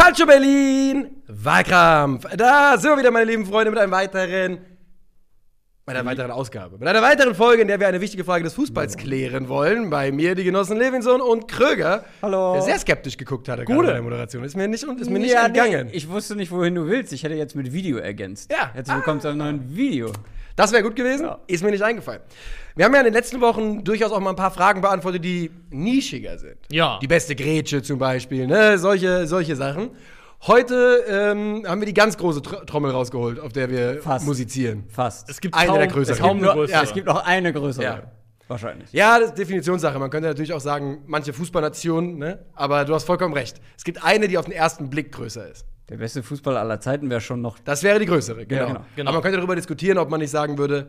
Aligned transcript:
Calcio 0.00 0.24
Berlin, 0.24 1.08
Wahlkampf. 1.28 2.24
Da 2.34 2.78
sind 2.78 2.90
wir 2.90 2.96
wieder, 2.96 3.10
meine 3.10 3.26
lieben 3.26 3.44
Freunde, 3.44 3.70
mit 3.70 3.78
einem 3.78 3.92
weiteren, 3.92 4.52
mit 5.86 5.94
einer 5.94 6.06
weiteren 6.06 6.30
Ausgabe. 6.30 6.78
Mit 6.78 6.88
einer 6.88 7.02
weiteren 7.02 7.34
Folge, 7.34 7.60
in 7.60 7.68
der 7.68 7.78
wir 7.78 7.86
eine 7.86 8.00
wichtige 8.00 8.24
Frage 8.24 8.42
des 8.42 8.54
Fußballs 8.54 8.96
klären 8.96 9.50
wollen. 9.50 9.90
Bei 9.90 10.10
mir 10.10 10.34
die 10.34 10.44
Genossen 10.44 10.78
Levinson 10.78 11.20
und 11.20 11.48
Kröger. 11.48 12.06
Hallo. 12.22 12.54
Der 12.54 12.62
sehr 12.62 12.78
skeptisch 12.78 13.18
geguckt 13.18 13.46
hat, 13.50 13.58
gerade 13.58 13.66
Gute. 13.74 13.88
bei 13.88 13.92
der 13.92 14.02
Moderation. 14.02 14.42
Ist 14.42 14.56
mir 14.56 14.68
nicht, 14.68 14.82
ist 14.84 15.10
mir 15.10 15.18
nicht 15.18 15.32
Ja, 15.32 15.44
entgangen. 15.44 15.88
Nee, 15.88 15.92
ich 15.92 16.08
wusste 16.08 16.34
nicht, 16.34 16.50
wohin 16.50 16.76
du 16.76 16.86
willst. 16.86 17.12
Ich 17.12 17.22
hätte 17.22 17.34
jetzt 17.34 17.54
mit 17.54 17.70
Video 17.70 17.98
ergänzt. 17.98 18.50
Ja. 18.50 18.72
Herzlich 18.72 18.96
willkommen 18.96 19.20
zu 19.20 19.28
einem 19.28 19.36
neuen 19.38 19.76
Video. 19.76 20.12
Das 20.56 20.72
wäre 20.72 20.82
gut 20.82 20.96
gewesen, 20.96 21.26
Ja. 21.26 21.38
ist 21.46 21.62
mir 21.62 21.70
nicht 21.70 21.82
eingefallen. 21.82 22.20
Wir 22.76 22.84
haben 22.84 22.92
ja 22.94 23.00
in 23.00 23.06
den 23.06 23.14
letzten 23.14 23.40
Wochen 23.40 23.82
durchaus 23.84 24.12
auch 24.12 24.20
mal 24.20 24.30
ein 24.30 24.36
paar 24.36 24.50
Fragen 24.50 24.80
beantwortet, 24.80 25.24
die 25.24 25.50
nischiger 25.70 26.38
sind. 26.38 26.56
Ja. 26.70 26.98
Die 27.02 27.06
beste 27.08 27.34
Grätsche 27.34 27.82
zum 27.82 27.98
Beispiel, 27.98 28.46
ne? 28.46 28.78
solche, 28.78 29.26
solche 29.26 29.56
Sachen. 29.56 29.90
Heute 30.46 31.04
ähm, 31.06 31.64
haben 31.66 31.80
wir 31.80 31.86
die 31.86 31.92
ganz 31.94 32.16
große 32.16 32.40
Tr 32.40 32.64
Trommel 32.64 32.90
rausgeholt, 32.92 33.38
auf 33.38 33.52
der 33.52 33.68
wir 33.70 34.00
Fast. 34.00 34.24
musizieren. 34.26 34.84
Fast. 34.88 35.28
Es 35.28 35.38
gibt 35.40 35.54
Eine 35.54 35.68
kaum, 35.68 35.78
der 35.78 35.86
größeren. 35.88 36.14
Es, 36.14 36.20
kaum 36.20 36.40
Nur- 36.40 36.50
eine 36.52 36.60
größere. 36.60 36.76
ja, 36.78 36.82
es 36.82 36.94
gibt 36.94 37.06
noch 37.06 37.24
eine 37.26 37.52
größere. 37.52 37.84
Ja. 37.84 38.02
Wahrscheinlich. 38.48 38.90
Ja, 38.92 39.18
das 39.20 39.28
ist 39.28 39.38
Definitionssache. 39.38 39.98
Man 39.98 40.10
könnte 40.10 40.28
natürlich 40.28 40.52
auch 40.54 40.60
sagen, 40.60 41.02
manche 41.06 41.32
Fußballnationen, 41.32 42.18
ne? 42.18 42.46
aber 42.54 42.84
du 42.84 42.94
hast 42.94 43.04
vollkommen 43.04 43.34
recht. 43.34 43.60
Es 43.76 43.84
gibt 43.84 44.02
eine, 44.02 44.26
die 44.28 44.38
auf 44.38 44.46
den 44.46 44.54
ersten 44.54 44.88
Blick 44.90 45.12
größer 45.12 45.48
ist. 45.48 45.66
Der 45.90 45.96
beste 45.96 46.22
Fußballer 46.22 46.60
aller 46.60 46.80
Zeiten 46.80 47.10
wäre 47.10 47.20
schon 47.20 47.42
noch. 47.42 47.58
Das 47.58 47.82
wäre 47.82 47.98
die 47.98 48.06
größere, 48.06 48.46
genau. 48.46 48.66
genau, 48.68 48.84
genau. 48.96 49.08
Aber 49.10 49.16
man 49.16 49.22
könnte 49.22 49.38
darüber 49.38 49.56
diskutieren, 49.56 49.98
ob 49.98 50.08
man 50.08 50.20
nicht 50.20 50.30
sagen 50.30 50.56
würde, 50.56 50.86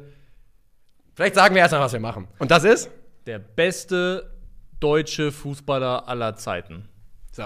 vielleicht 1.15 1.35
sagen 1.35 1.55
wir 1.55 1.61
erstmal, 1.61 1.81
was 1.81 1.91
wir 1.91 1.99
machen. 1.99 2.27
Und 2.39 2.51
das 2.51 2.63
ist? 2.63 2.89
der 3.25 3.39
beste 3.39 4.31
deutsche 4.79 5.31
Fußballer 5.31 6.07
aller 6.07 6.35
Zeiten. 6.35 6.87
So. 7.31 7.43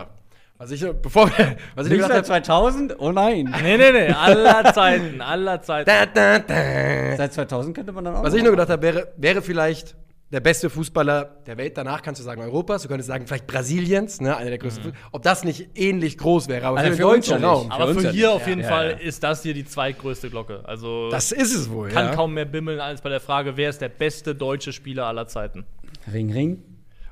Was 0.58 0.72
ich, 0.72 0.86
bevor 1.02 1.28
wir, 1.38 1.58
was 1.76 1.88
ich 1.88 1.92
Nicht 1.92 2.02
gesagt 2.02 2.26
seit 2.26 2.48
habe, 2.48 2.72
2000? 2.72 3.00
Oh 3.00 3.12
nein. 3.12 3.54
Nee, 3.62 3.78
nee, 3.78 3.92
nee, 3.92 4.08
aller 4.08 4.74
Zeiten, 4.74 5.20
aller 5.20 5.62
Zeiten. 5.62 5.90
Da, 5.90 6.06
da, 6.06 6.40
da. 6.40 7.18
Seit 7.18 7.34
2000 7.34 7.76
könnte 7.76 7.92
man 7.92 8.06
dann 8.06 8.16
auch. 8.16 8.24
Was 8.24 8.34
ich 8.34 8.42
nur 8.42 8.52
gedacht 8.52 8.70
habe, 8.70 8.82
wäre, 8.82 9.14
wäre 9.18 9.42
vielleicht 9.42 9.98
der 10.32 10.40
beste 10.40 10.70
Fußballer 10.70 11.24
der 11.46 11.58
Welt. 11.58 11.78
Danach 11.78 12.02
kannst 12.02 12.20
du 12.20 12.26
sagen 12.26 12.42
Europas, 12.42 12.82
du 12.82 12.88
könntest 12.88 13.08
sagen 13.08 13.28
vielleicht 13.28 13.48
Brasiliens, 13.48 14.22
ne, 14.22 14.36
einer 14.36 14.50
der 14.50 14.58
größten. 14.58 14.94
Ob 15.12 15.22
das 15.24 15.44
nicht 15.44 15.70
ähnlich 15.76 16.18
groß 16.18 16.48
wäre, 16.48 16.66
aber 16.66 16.78
Also 16.80 16.92
für 16.92 16.96
den 16.96 17.02
für 17.02 17.08
uns 17.16 17.28
deutschen. 17.28 17.44
Raum. 17.44 17.72
Aber 17.72 17.94
Für 17.94 18.02
für 18.02 18.12
hier 18.12 18.32
auf 18.32 18.48
jeden 18.48 18.62
Ja, 18.62 18.68
Fall 18.68 18.86
ja, 18.92 18.98
ja. 18.98 19.04
ist 19.04 19.24
das 19.24 19.44
hier 19.44 19.54
die 19.54 19.66
zweitgrößte 19.66 20.30
Glocke. 20.30 20.62
Also 20.66 21.10
Das 21.12 21.32
ist 21.32 21.54
es 21.56 21.70
wohl, 21.70 21.90
kann 21.90 22.08
ja. 22.08 22.16
kaum 22.16 22.34
mehr 22.34 22.46
bimmeln 22.46 22.80
als 22.80 23.02
bei 23.02 23.10
der 23.10 23.20
Frage, 23.22 23.56
wer 23.56 23.70
ist 23.70 23.82
der 23.82 23.90
beste 23.90 24.34
deutsche 24.36 24.74
Spieler 24.74 25.06
aller 25.06 25.28
Zeiten. 25.28 25.64
Ring, 26.12 26.32
Ring. 26.32 26.64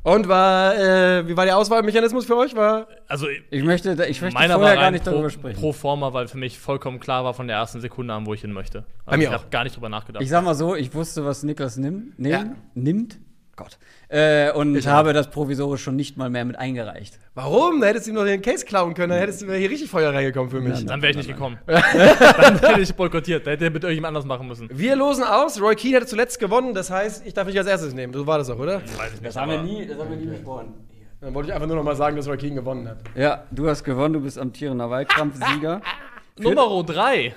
Und 0.04 0.28
war, 0.28 0.76
äh, 0.78 1.26
wie 1.28 1.38
war 1.38 1.46
der 1.46 1.58
Auswahlmechanismus 1.58 2.26
für 2.26 2.36
euch? 2.36 2.54
War 2.56 2.88
Also 3.08 3.28
Ich 3.50 3.64
möchte, 3.64 3.92
ich 4.10 4.22
möchte 4.22 4.38
meiner 4.38 4.56
vorher 4.56 4.76
war 4.76 4.84
gar 4.84 4.92
nicht 4.92 5.06
pro, 5.06 5.12
darüber 5.12 5.30
sprechen. 5.30 5.58
pro 5.60 5.72
forma, 5.72 6.12
weil 6.12 6.28
für 6.28 6.38
mich 6.38 6.60
vollkommen 6.60 7.00
klar 7.00 7.24
war 7.24 7.34
von 7.34 7.48
der 7.48 7.56
ersten 7.56 7.80
Sekunde 7.80 8.14
an, 8.14 8.26
wo 8.26 8.34
ich 8.34 8.42
hin 8.42 8.52
möchte. 8.52 8.80
Also 8.80 8.90
Bei 9.06 9.18
mir 9.18 9.24
ich 9.24 9.30
auch. 9.30 9.34
habe 9.34 9.46
gar 9.50 9.64
nicht 9.64 9.78
drüber 9.78 9.88
nachgedacht. 9.88 10.22
Ich 10.22 10.30
sag 10.30 10.44
mal 10.44 10.56
so, 10.56 10.76
ich 10.76 10.94
wusste, 10.94 11.24
was 11.24 11.44
Niklas 11.44 11.78
nimm, 11.78 12.12
nehm, 12.18 12.32
Ja. 12.32 12.44
nimmt. 12.74 13.18
Gott. 13.56 13.78
Äh, 14.10 14.52
und 14.52 14.76
Ich 14.76 14.88
habe 14.88 15.14
das 15.14 15.30
provisorisch 15.30 15.84
schon 15.84 15.96
nicht 15.96 16.18
mal 16.18 16.30
mehr 16.30 16.44
mit 16.44 16.58
eingereicht. 16.58 17.20
warum? 17.36 17.82
Da 17.82 17.88
hättest 17.88 18.08
du 18.08 18.12
ihm 18.12 18.16
noch 18.16 18.26
den 18.26 18.42
Case 18.42 18.66
klauen 18.66 18.96
können, 18.96 19.10
dann 19.12 19.20
hättest 19.20 19.44
du 19.44 19.54
hier 19.54 19.70
richtig 19.70 19.90
Feuer 19.92 20.12
reingekommen 20.12 20.50
für 20.50 20.60
mich. 20.60 20.84
Dann 20.86 21.02
wäre 21.02 21.12
ich 21.12 21.18
nicht 21.18 21.30
gekommen. 21.30 21.60
Dann 21.68 22.60
hätte 22.60 22.82
ich 22.82 22.94
boykottiert. 22.96 23.46
Da 23.46 23.52
hätte 23.52 23.66
er 23.66 23.72
mit 23.72 23.84
irgendjemand 23.84 24.10
anders 24.16 24.26
machen 24.26 24.48
müssen. 24.48 24.70
Wir 24.72 24.96
losen 24.96 25.24
aus. 25.24 25.62
Roy 25.62 25.76
Keane 25.76 25.98
hätte 25.98 26.08
zuletzt 26.08 26.40
gewonnen, 26.40 26.74
das 26.74 26.90
heißt, 26.90 27.26
ich 27.28 27.34
darf 27.36 27.46
mich 27.46 27.58
als 27.58 27.68
erstes 27.68 27.94
nehmen. 27.94 28.12
So 28.14 28.26
war 28.26 28.40
das 28.40 28.50
auch, 28.50 28.58
oder? 28.58 28.78
Weiß 28.82 29.14
ich 29.14 29.22
nicht. 29.22 29.26
Das 29.26 29.36
haben 29.36 29.52
wir 29.52 29.62
nie, 29.62 29.86
das 29.86 30.00
haben 30.00 30.10
wir 30.10 30.18
nie 30.18 30.26
besprochen. 30.26 30.74
Dann 31.22 31.34
wollte 31.34 31.50
ich 31.50 31.54
einfach 31.54 31.68
nur 31.68 31.78
noch 31.78 31.84
mal 31.84 31.96
sagen, 31.96 32.16
dass 32.18 32.28
Roy 32.28 32.38
Keane 32.38 32.56
gewonnen 32.56 32.88
hat. 32.88 32.98
Ja, 33.16 33.44
du 33.52 33.70
hast 33.70 33.84
gewonnen, 33.84 34.14
du 34.16 34.20
bist 34.22 34.38
amtierender 34.40 34.90
Wahlkampfsieger. 34.90 35.82
Nummer 36.40 36.84
3. 36.84 37.36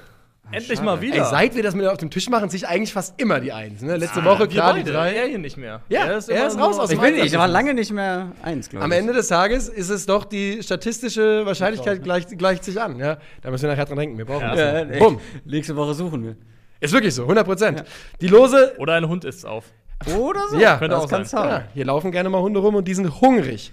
Endlich 0.52 0.80
mal 0.80 1.00
wieder. 1.00 1.16
Ey, 1.16 1.24
seit 1.24 1.54
wir 1.56 1.62
das 1.62 1.74
mit 1.74 1.86
auf 1.86 1.98
dem 1.98 2.08
Tisch 2.10 2.28
machen, 2.28 2.48
ziehe 2.50 2.58
ich 2.62 2.68
eigentlich 2.68 2.92
fast 2.92 3.20
immer 3.20 3.40
die 3.40 3.52
Eins. 3.52 3.82
Ne? 3.82 3.96
Letzte 3.96 4.20
Ah, 4.20 4.24
Woche 4.24 4.46
klar 4.46 4.74
die 4.74 4.80
beide. 4.80 4.92
drei. 4.92 5.12
Er 5.14 5.26
hier 5.26 5.38
nicht 5.38 5.56
mehr. 5.56 5.80
Ja, 5.88 6.02
er 6.04 6.06
immer 6.28 6.46
ist 6.46 6.56
nur- 6.56 6.66
raus 6.66 6.78
aus 6.78 6.90
Ich, 6.90 6.98
dem 6.98 7.14
ich 7.14 7.22
Einsatz. 7.22 7.38
war 7.38 7.48
lange 7.48 7.74
nicht 7.74 7.92
mehr 7.92 8.32
eins, 8.42 8.68
glaube 8.68 8.82
ich. 8.82 8.84
Am 8.84 8.92
Ende 8.92 9.12
des 9.12 9.28
Tages 9.28 9.68
ist 9.68 9.90
es 9.90 10.06
doch 10.06 10.24
die 10.24 10.62
statistische 10.62 11.44
Wahrscheinlichkeit 11.44 12.02
gleicht, 12.02 12.36
gleicht 12.38 12.64
sich 12.64 12.80
an. 12.80 12.98
Ja? 12.98 13.18
Da 13.42 13.50
müssen 13.50 13.64
wir 13.64 13.70
nachher 13.70 13.86
dran 13.86 13.98
denken. 13.98 14.18
Wir 14.18 14.24
brauchen 14.24 14.42
Ja. 14.56 14.84
das. 14.84 14.92
Ja, 14.92 14.98
Bumm. 14.98 15.20
nächste 15.44 15.74
Woche 15.76 15.94
suchen 15.94 16.22
wir. 16.24 16.36
Ist 16.78 16.92
wirklich 16.92 17.14
so, 17.14 17.24
100 17.26 17.44
Prozent. 17.46 17.84
Die 18.20 18.28
Lose, 18.28 18.74
Oder 18.78 18.94
ein 18.94 19.08
Hund 19.08 19.24
isst 19.24 19.44
auf. 19.46 19.64
Oder 20.16 20.40
so. 20.50 20.58
Ja, 20.58 20.76
Könnte 20.76 20.94
das 20.94 21.04
auch 21.12 21.24
sein. 21.24 21.48
ja, 21.48 21.64
hier 21.74 21.84
laufen 21.86 22.12
gerne 22.12 22.28
mal 22.28 22.40
Hunde 22.40 22.60
rum 22.60 22.74
und 22.74 22.86
die 22.86 22.94
sind 22.94 23.20
hungrig. 23.20 23.72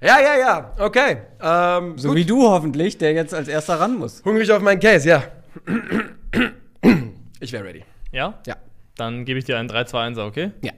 Ja, 0.00 0.20
ja, 0.20 0.38
ja, 0.38 0.72
okay. 0.78 1.18
Ähm, 1.42 1.98
So 1.98 2.08
gut. 2.08 2.16
wie 2.16 2.24
du 2.24 2.42
hoffentlich, 2.48 2.96
der 2.98 3.12
jetzt 3.12 3.34
als 3.34 3.48
erster 3.48 3.80
ran 3.80 3.96
muss. 3.98 4.22
Hungrig 4.24 4.50
auf 4.52 4.62
meinen 4.62 4.78
Case, 4.80 5.08
ja. 5.08 5.22
Ich 7.40 7.52
wäre 7.52 7.64
ready. 7.64 7.84
Ja? 8.12 8.40
Ja. 8.46 8.56
Dann 8.96 9.24
gebe 9.24 9.38
ich 9.38 9.44
dir 9.44 9.58
einen 9.58 9.68
3, 9.68 9.84
2, 9.84 10.00
1, 10.00 10.18
okay? 10.18 10.52
Ja. 10.62 10.72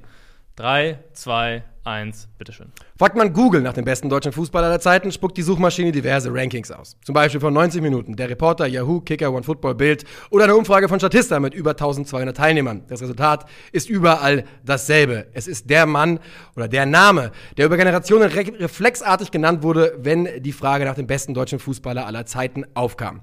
3, 0.56 0.98
2, 1.12 1.62
1, 1.84 2.28
bitteschön. 2.38 2.72
Fragt 2.98 3.15
man 3.15 3.32
Google 3.32 3.60
nach 3.60 3.75
dem 3.75 3.84
besten 3.84 4.09
deutschen 4.09 4.32
Fußballer 4.32 4.66
aller 4.66 4.81
Zeiten, 4.81 5.12
spuckt 5.12 5.36
die 5.36 5.42
Suchmaschine 5.42 5.92
diverse 5.92 6.32
Rankings 6.32 6.70
aus. 6.70 6.97
Zum 7.04 7.15
Beispiel 7.15 7.41
von 7.41 7.53
90 7.53 7.82
Minuten, 7.82 8.16
der 8.16 8.28
Reporter, 8.28 8.66
Yahoo, 8.66 9.00
Kicker, 9.00 9.32
OneFootball, 9.32 9.75
Bild 9.75 10.04
oder 10.31 10.44
eine 10.44 10.56
Umfrage 10.56 10.88
von 10.88 10.98
Statista 10.98 11.38
mit 11.38 11.54
über 11.54 11.72
1200 11.72 12.36
Teilnehmern. 12.36 12.84
Das 12.88 13.03
Resultat 13.03 13.44
ist 13.70 13.88
überall 13.88 14.44
dasselbe. 14.65 15.26
Es 15.34 15.47
ist 15.47 15.70
der 15.70 15.86
Mann 15.86 16.19
oder 16.56 16.69
der 16.69 16.86
Name, 16.86 17.32
der 17.56 17.66
über 17.66 17.76
Generationen 17.76 18.31
re 18.31 18.47
reflexartig 18.59 19.31
genannt 19.31 19.62
wurde, 19.62 19.94
wenn 19.98 20.42
die 20.42 20.53
Frage 20.53 20.86
nach 20.86 20.94
dem 20.94 21.06
besten 21.06 21.34
deutschen 21.34 21.59
Fußballer 21.59 22.06
aller 22.06 22.26
Zeiten 22.26 22.65
aufkam. 22.75 23.20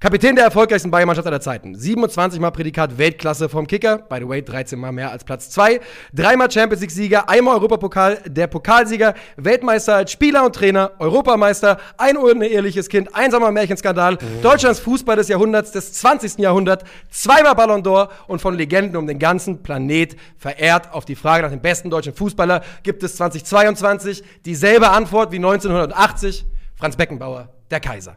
Kapitän 0.00 0.36
der 0.36 0.44
erfolgreichsten 0.44 0.92
Bayern-Mannschaft 0.92 1.26
aller 1.26 1.40
Zeiten. 1.40 1.74
27 1.74 2.38
Mal 2.38 2.52
Prädikat 2.52 2.98
Weltklasse 2.98 3.48
vom 3.48 3.66
Kicker. 3.66 3.98
By 3.98 4.18
the 4.20 4.28
way, 4.28 4.40
13 4.40 4.78
Mal 4.78 4.92
mehr 4.92 5.10
als 5.10 5.24
Platz 5.24 5.50
2. 5.50 5.80
Dreimal 6.14 6.48
Champions 6.48 6.82
League-Sieger, 6.82 7.28
einmal 7.28 7.56
Europapokal, 7.56 8.22
der 8.24 8.46
Pokalsieger, 8.46 9.14
Weltmeister 9.36 9.96
als 9.96 10.12
Spieler 10.12 10.44
und 10.46 10.54
Trainer, 10.54 10.92
Europameister, 11.00 11.78
ein 11.96 12.16
uneheliches 12.16 12.88
Kind, 12.88 13.12
einsamer 13.12 13.50
Märchenskandal, 13.50 14.18
Deutschlands 14.40 14.78
Fußball 14.78 15.16
des 15.16 15.26
Jahrhunderts, 15.26 15.72
des 15.72 15.94
20. 15.94 16.38
Jahrhunderts, 16.38 16.84
zweimal 17.10 17.56
Ballon 17.56 17.82
d'Or 17.82 18.10
und 18.28 18.40
von 18.40 18.54
Legenden 18.54 18.96
um 18.96 19.08
den 19.08 19.18
ganzen 19.18 19.64
Planet 19.64 20.14
verehrt. 20.36 20.92
Auf 20.92 21.06
die 21.06 21.16
Frage 21.16 21.42
nach 21.42 21.50
dem 21.50 21.60
besten 21.60 21.90
deutschen 21.90 22.14
Fußballer 22.14 22.62
gibt 22.84 23.02
es 23.02 23.16
2022 23.16 24.22
dieselbe 24.44 24.90
Antwort 24.90 25.32
wie 25.32 25.38
1980. 25.38 26.46
Franz 26.76 26.94
Beckenbauer, 26.94 27.48
der 27.72 27.80
Kaiser. 27.80 28.16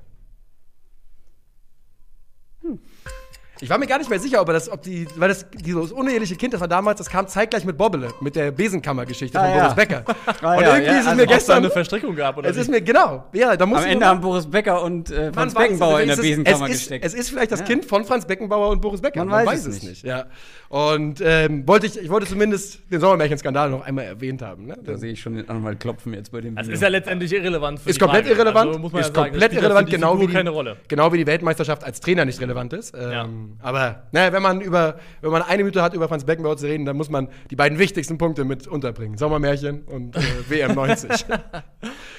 Ich 3.61 3.69
war 3.69 3.77
mir 3.77 3.85
gar 3.87 3.99
nicht 3.99 4.09
mehr 4.09 4.19
sicher, 4.19 4.41
ob 4.41 4.47
er 4.49 4.53
das, 4.53 4.69
ob 4.69 4.81
die, 4.81 5.07
weil 5.17 5.29
das 5.29 5.45
dieses 5.53 5.91
uneheliche 5.91 6.35
Kind, 6.35 6.53
das 6.53 6.61
war 6.61 6.67
damals, 6.67 6.97
das 6.97 7.09
kam 7.09 7.27
zeitgleich 7.27 7.63
mit 7.63 7.77
Bobbele, 7.77 8.09
mit 8.19 8.35
der 8.35 8.51
Besenkammergeschichte 8.51 9.39
Ah, 9.39 9.43
von 9.47 9.55
ja. 9.55 9.61
Boris 9.63 9.75
Becker. 9.75 10.03
Ah, 10.41 10.55
und 10.55 10.61
ja, 10.63 10.69
irgendwie 10.69 10.85
ja, 10.85 10.93
ist 10.93 10.99
es 11.01 11.07
also 11.07 11.21
mir 11.21 11.27
Gestern 11.27 11.57
eine 11.57 11.69
Verstrickung 11.69 12.15
gab, 12.15 12.37
oder 12.37 12.49
es 12.49 12.55
wie? 12.57 12.61
ist 12.61 12.69
mir 12.71 12.81
genau, 12.81 13.25
ja, 13.33 13.55
da 13.55 13.65
muss 13.67 13.79
Am 13.79 13.85
ich 13.85 13.91
Ende 13.91 14.05
haben 14.07 14.21
Boris 14.21 14.47
Becker 14.49 14.81
und 14.83 15.11
äh, 15.11 15.31
Franz 15.31 15.53
man 15.53 15.63
weiß 15.63 15.67
Beckenbauer 15.69 15.93
es, 15.97 16.01
in 16.01 16.07
der 16.07 16.13
es 16.13 16.19
ist- 16.19 16.23
Besenkammer 16.29 16.65
es 16.65 16.71
ist, 16.71 16.77
gesteckt. 16.79 17.05
Es 17.05 17.13
ist 17.13 17.29
vielleicht 17.29 17.51
das 17.51 17.59
Ja. 17.59 17.65
Kind 17.67 17.85
von 17.85 18.05
Franz 18.05 18.25
Beckenbauer 18.25 18.69
und 18.69 18.81
Boris 18.81 19.01
Becker. 19.01 19.23
Man 19.23 19.45
weiß 19.45 19.65
es 19.67 19.83
nicht. 19.83 20.03
Ja. 20.03 20.25
Und 20.69 21.21
ähm, 21.23 21.67
wollte 21.67 21.85
ich, 21.85 21.97
ich 21.99 22.09
wollte 22.09 22.25
zumindest 22.27 22.79
den 22.91 22.99
Sommermärchenskandal 23.01 23.69
noch 23.69 23.85
einmal 23.85 24.05
erwähnt 24.05 24.41
haben. 24.41 24.65
Ne? 24.65 24.77
da 24.83 24.97
sehe 24.97 25.11
ich 25.11 25.21
schon 25.21 25.35
den 25.35 25.47
Anwalt 25.49 25.79
klopfen 25.79 26.13
jetzt 26.13 26.31
bei 26.31 26.41
dem 26.41 26.55
Das 26.55 26.65
Video. 26.65 26.75
ist 26.75 26.81
ja 26.81 26.87
letztendlich 26.87 27.31
irrelevant 27.33 27.79
für 27.79 27.89
Ist 27.89 27.95
die 27.97 27.99
komplett 27.99 28.25
Frage. 28.25 28.35
irrelevant. 28.39 28.67
Also, 28.69 28.79
muss 28.79 28.91
man 28.93 29.01
ist 29.01 29.07
ja 29.09 29.13
sagen, 29.13 29.31
komplett 29.31 29.51
ja 29.53 29.59
irrelevant, 29.59 29.89
genau 29.89 30.19
wie, 30.19 30.27
die, 30.27 30.33
keine 30.33 30.49
Rolle. 30.49 30.77
genau 30.87 31.11
wie 31.13 31.17
die 31.17 31.27
Weltmeisterschaft 31.27 31.83
als 31.83 31.99
Trainer 31.99 32.25
nicht 32.25 32.39
relevant 32.41 32.73
ist. 32.73 32.93
Ähm, 32.97 33.50
Ja. 33.59 33.63
Aber 33.65 34.03
naja, 34.11 34.33
wenn 34.33 34.41
man 34.41 34.61
über, 34.61 34.99
wenn 35.21 35.31
man 35.31 35.41
eine 35.41 35.63
Minute 35.63 35.81
hat, 35.81 35.93
über 35.93 36.07
Franz 36.07 36.23
Beckenbauer 36.25 36.57
zu 36.57 36.65
reden, 36.67 36.85
dann 36.85 36.95
muss 36.97 37.09
man 37.09 37.27
die 37.49 37.55
beiden 37.55 37.79
wichtigsten 37.79 38.17
Punkte 38.17 38.43
mit 38.45 38.67
unterbringen. 38.67 39.17
Sommermärchen 39.17 39.83
und 39.83 40.15
äh, 40.15 40.21
WM 40.49 40.73
90. 40.75 41.09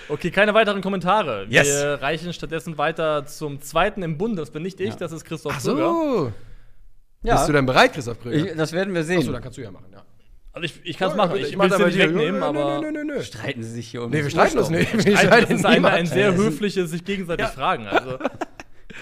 Okay, 0.09 0.31
keine 0.31 0.55
weiteren 0.55 0.81
Kommentare. 0.83 1.47
Yes. 1.49 1.67
Wir 1.69 2.03
reichen 2.03 2.33
stattdessen 2.33 2.79
weiter 2.79 3.27
zum 3.27 3.61
zweiten 3.61 4.03
im 4.03 4.19
Bunde. 4.19 4.43
Das 4.43 4.51
bin 4.51 4.62
nicht 4.62 4.81
ich, 4.81 4.91
Ja. 4.91 4.97
das 4.97 5.12
ist 5.12 5.25
Christoph 5.25 5.55
Ach 5.56 5.62
Krüger. 5.62 5.77
so. 5.77 6.33
ja, 7.23 7.35
Bist 7.37 7.49
du 7.49 7.53
denn 7.53 7.67
bereit, 7.67 7.93
Christoph 7.95 8.21
Krüger? 8.21 8.37
ich, 8.51 8.56
das 8.56 8.73
werden 8.73 8.95
wir 8.95 9.05
sehen. 9.05 9.19
Achso, 9.19 9.33
dann 9.33 9.43
kannst 9.43 9.59
du 9.59 9.62
ja 9.62 9.71
machen. 9.71 9.87
Ja. 9.93 10.03
Also 10.55 10.67
ich, 10.67 10.81
ich 10.85 10.99
kann 10.99 11.09
es 11.11 11.17
machen. 11.17 11.37
Ich, 11.37 11.56
mach 11.56 11.65
will 11.65 11.73
es 11.73 11.79
nicht 11.87 11.99
wegnehmen, 11.99 12.43
aber 12.43 12.79
Nö, 12.83 12.93
nö, 12.93 13.05
nö, 13.05 13.15
nö. 13.15 13.23
Streiten 13.23 13.62
sie 13.62 13.71
sich 13.71 13.89
hier 13.89 14.03
um 14.03 14.11
Nee, 14.11 14.19
wir 14.19 14.25
das 14.25 14.33
streiten 14.33 14.59
uns 14.59 14.69
Urstoff. 14.71 14.95
nicht. 14.95 15.06
Wir 15.06 15.17
Streiten, 15.17 15.49
das 15.53 15.59
ist 15.61 15.65
ein, 15.67 15.85
ein 15.87 16.06
sehr 16.06 16.25
Ja, 16.27 16.31
das 16.33 16.41
höfliches 16.41 16.91
sich 16.91 17.05
gegenseitig 17.05 17.47
fragen. 17.47 17.87
Also, 17.87 18.19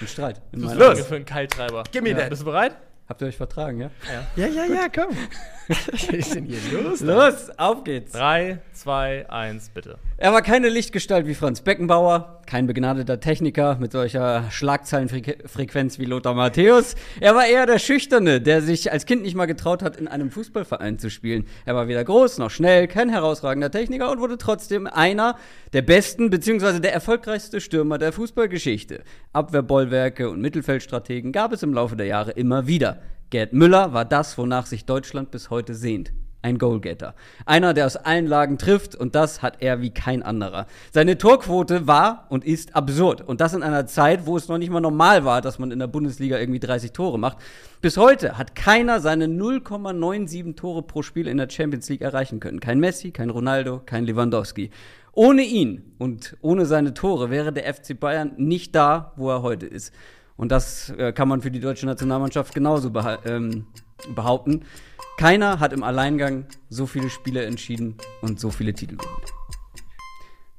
Ein 0.00 0.08
Streit. 0.08 0.40
In 0.52 0.62
meiner 0.62 0.78
Los. 0.78 1.00
für 1.00 1.16
einen 1.16 1.24
Kalttreiber. 1.24 1.84
Gib 1.90 2.02
mir 2.02 2.10
ja. 2.10 2.18
that. 2.18 2.30
Bist 2.30 2.42
du 2.42 2.46
bereit? 2.46 2.76
Habt 3.08 3.20
ihr 3.22 3.26
euch 3.26 3.36
vertragen, 3.36 3.80
ja? 3.80 3.90
Ja, 4.36 4.46
ja, 4.46 4.64
ja, 4.66 4.88
komm. 4.88 5.16
Was 5.68 6.04
ist 6.04 6.34
denn 6.34 6.44
hier 6.44 6.80
los? 6.80 7.00
Los, 7.00 7.50
auf 7.58 7.82
geht's. 7.82 8.12
3, 8.12 8.60
2, 8.72 9.28
1, 9.28 9.70
bitte. 9.70 9.98
Er 10.22 10.34
war 10.34 10.42
keine 10.42 10.68
Lichtgestalt 10.68 11.26
wie 11.26 11.34
Franz 11.34 11.62
Beckenbauer, 11.62 12.42
kein 12.44 12.66
begnadeter 12.66 13.20
Techniker 13.20 13.78
mit 13.80 13.92
solcher 13.92 14.50
Schlagzeilenfrequenz 14.50 15.98
wie 15.98 16.04
Lothar 16.04 16.34
Matthäus. 16.34 16.94
Er 17.20 17.34
war 17.34 17.46
eher 17.46 17.64
der 17.64 17.78
Schüchterne, 17.78 18.42
der 18.42 18.60
sich 18.60 18.92
als 18.92 19.06
Kind 19.06 19.22
nicht 19.22 19.34
mal 19.34 19.46
getraut 19.46 19.82
hat, 19.82 19.96
in 19.96 20.08
einem 20.08 20.30
Fußballverein 20.30 20.98
zu 20.98 21.08
spielen. 21.08 21.46
Er 21.64 21.74
war 21.74 21.88
weder 21.88 22.04
groß 22.04 22.36
noch 22.36 22.50
schnell, 22.50 22.86
kein 22.86 23.08
herausragender 23.08 23.70
Techniker 23.70 24.10
und 24.10 24.20
wurde 24.20 24.36
trotzdem 24.36 24.86
einer 24.86 25.38
der 25.72 25.80
besten 25.80 26.28
bzw. 26.28 26.80
der 26.80 26.92
erfolgreichste 26.92 27.62
Stürmer 27.62 27.96
der 27.96 28.12
Fußballgeschichte. 28.12 29.04
Abwehrbollwerke 29.32 30.28
und 30.28 30.42
Mittelfeldstrategen 30.42 31.32
gab 31.32 31.54
es 31.54 31.62
im 31.62 31.72
Laufe 31.72 31.96
der 31.96 32.04
Jahre 32.04 32.32
immer 32.32 32.66
wieder. 32.66 33.00
Gerd 33.30 33.54
Müller 33.54 33.94
war 33.94 34.04
das, 34.04 34.36
wonach 34.36 34.66
sich 34.66 34.84
Deutschland 34.84 35.30
bis 35.30 35.48
heute 35.48 35.74
sehnt 35.74 36.12
ein 36.42 36.58
Goalgetter. 36.58 37.14
Einer, 37.44 37.74
der 37.74 37.86
aus 37.86 37.96
allen 37.96 38.26
Lagen 38.26 38.58
trifft 38.58 38.94
und 38.94 39.14
das 39.14 39.42
hat 39.42 39.58
er 39.60 39.80
wie 39.80 39.90
kein 39.90 40.22
anderer. 40.22 40.66
Seine 40.92 41.18
Torquote 41.18 41.86
war 41.86 42.26
und 42.30 42.44
ist 42.44 42.74
absurd. 42.74 43.20
Und 43.20 43.40
das 43.40 43.54
in 43.54 43.62
einer 43.62 43.86
Zeit, 43.86 44.26
wo 44.26 44.36
es 44.36 44.48
noch 44.48 44.58
nicht 44.58 44.70
mal 44.70 44.80
normal 44.80 45.24
war, 45.24 45.40
dass 45.40 45.58
man 45.58 45.70
in 45.70 45.78
der 45.78 45.86
Bundesliga 45.86 46.38
irgendwie 46.38 46.60
30 46.60 46.92
Tore 46.92 47.18
macht. 47.18 47.38
Bis 47.80 47.96
heute 47.96 48.38
hat 48.38 48.54
keiner 48.54 49.00
seine 49.00 49.26
0,97 49.26 50.56
Tore 50.56 50.82
pro 50.82 51.02
Spiel 51.02 51.28
in 51.28 51.36
der 51.36 51.50
Champions 51.50 51.88
League 51.88 52.02
erreichen 52.02 52.40
können. 52.40 52.60
Kein 52.60 52.80
Messi, 52.80 53.10
kein 53.10 53.30
Ronaldo, 53.30 53.80
kein 53.84 54.04
Lewandowski. 54.04 54.70
Ohne 55.12 55.42
ihn 55.42 55.94
und 55.98 56.36
ohne 56.40 56.66
seine 56.66 56.94
Tore 56.94 57.30
wäre 57.30 57.52
der 57.52 57.72
FC 57.72 57.98
Bayern 57.98 58.32
nicht 58.36 58.74
da, 58.74 59.12
wo 59.16 59.30
er 59.30 59.42
heute 59.42 59.66
ist. 59.66 59.92
Und 60.36 60.52
das 60.52 60.88
äh, 60.90 61.12
kann 61.12 61.28
man 61.28 61.42
für 61.42 61.50
die 61.50 61.60
deutsche 61.60 61.84
Nationalmannschaft 61.84 62.54
genauso 62.54 62.90
ähm, 63.26 63.66
behaupten. 64.14 64.64
Keiner 65.18 65.60
hat 65.60 65.72
im 65.72 65.82
Alleingang 65.82 66.46
so 66.68 66.86
viele 66.86 67.10
Spiele 67.10 67.44
entschieden 67.44 67.96
und 68.22 68.40
so 68.40 68.50
viele 68.50 68.72
Titel 68.72 68.96
gewonnen. 68.96 69.22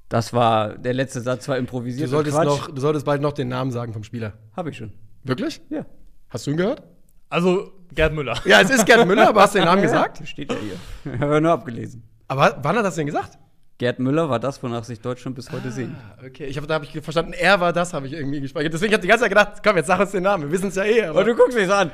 Das 0.10 0.34
war 0.34 0.78
der 0.78 0.94
letzte 0.94 1.22
Satz, 1.22 1.48
war 1.48 1.58
improvisiert. 1.58 2.08
Du 2.08 2.12
solltest, 2.12 2.38
noch, 2.38 2.70
du 2.70 2.82
solltest 2.82 3.06
bald 3.06 3.22
noch 3.22 3.32
den 3.32 3.48
Namen 3.48 3.72
sagen 3.72 3.94
vom 3.94 4.04
Spieler. 4.04 4.34
Habe 4.56 4.70
ich 4.70 4.78
schon. 4.78 4.92
Wirklich? 5.24 5.62
Ja. 5.70 5.86
Hast 6.30 6.46
du 6.48 6.52
ihn 6.52 6.58
gehört? 6.58 6.84
Also 7.30 7.72
Gerd 7.94 8.14
Müller. 8.14 8.38
Ja, 8.46 8.62
es 8.62 8.70
ist 8.70 8.86
Gerd 8.86 9.08
Müller, 9.08 9.30
aber 9.30 9.42
hast 9.42 9.56
du 9.56 9.60
den 9.60 9.66
Namen 9.66 9.82
gesagt? 9.84 10.20
Ja, 10.20 10.26
steht 10.26 10.52
ja 10.52 10.58
hier. 10.58 11.20
Habe 11.20 11.40
nur 11.40 11.52
abgelesen. 11.52 12.04
Aber 12.28 12.60
wann 12.62 12.76
hat 12.76 12.82
er 12.82 12.84
das 12.84 12.96
denn 12.96 13.06
gesagt? 13.06 13.38
Gerd 13.78 14.00
Müller 14.00 14.30
war 14.30 14.40
das, 14.40 14.62
wonach 14.62 14.84
sich 14.84 15.02
Deutschland 15.02 15.36
bis 15.36 15.52
heute 15.52 15.72
sehnt. 15.72 15.96
Ah, 15.98 16.26
okay, 16.28 16.46
ich 16.46 16.58
hab, 16.58 16.68
da 16.68 16.76
habe 16.76 16.86
ich 16.86 16.92
verstanden, 17.02 17.34
er 17.34 17.60
war 17.60 17.74
das, 17.74 17.94
habe 17.94 18.06
ich 18.06 18.14
irgendwie 18.14 18.40
gespeichert. 18.40 18.74
Deswegen 18.74 18.94
habe 18.94 19.00
ich 19.00 19.02
die 19.02 19.08
ganze 19.08 19.24
Zeit 19.24 19.30
gedacht, 19.30 19.64
komm, 19.64 19.76
jetzt 19.78 19.88
sag 19.88 20.00
uns 20.00 20.12
den 20.12 20.24
Namen. 20.24 20.44
Wir 20.44 20.52
wissen 20.52 20.68
es 20.68 20.76
ja 20.76 20.84
eh. 20.84 21.06
Aber 21.06 21.22
Und 21.22 21.26
du 21.26 21.36
guckst 21.36 21.58
mich 21.58 21.72
an. 21.72 21.90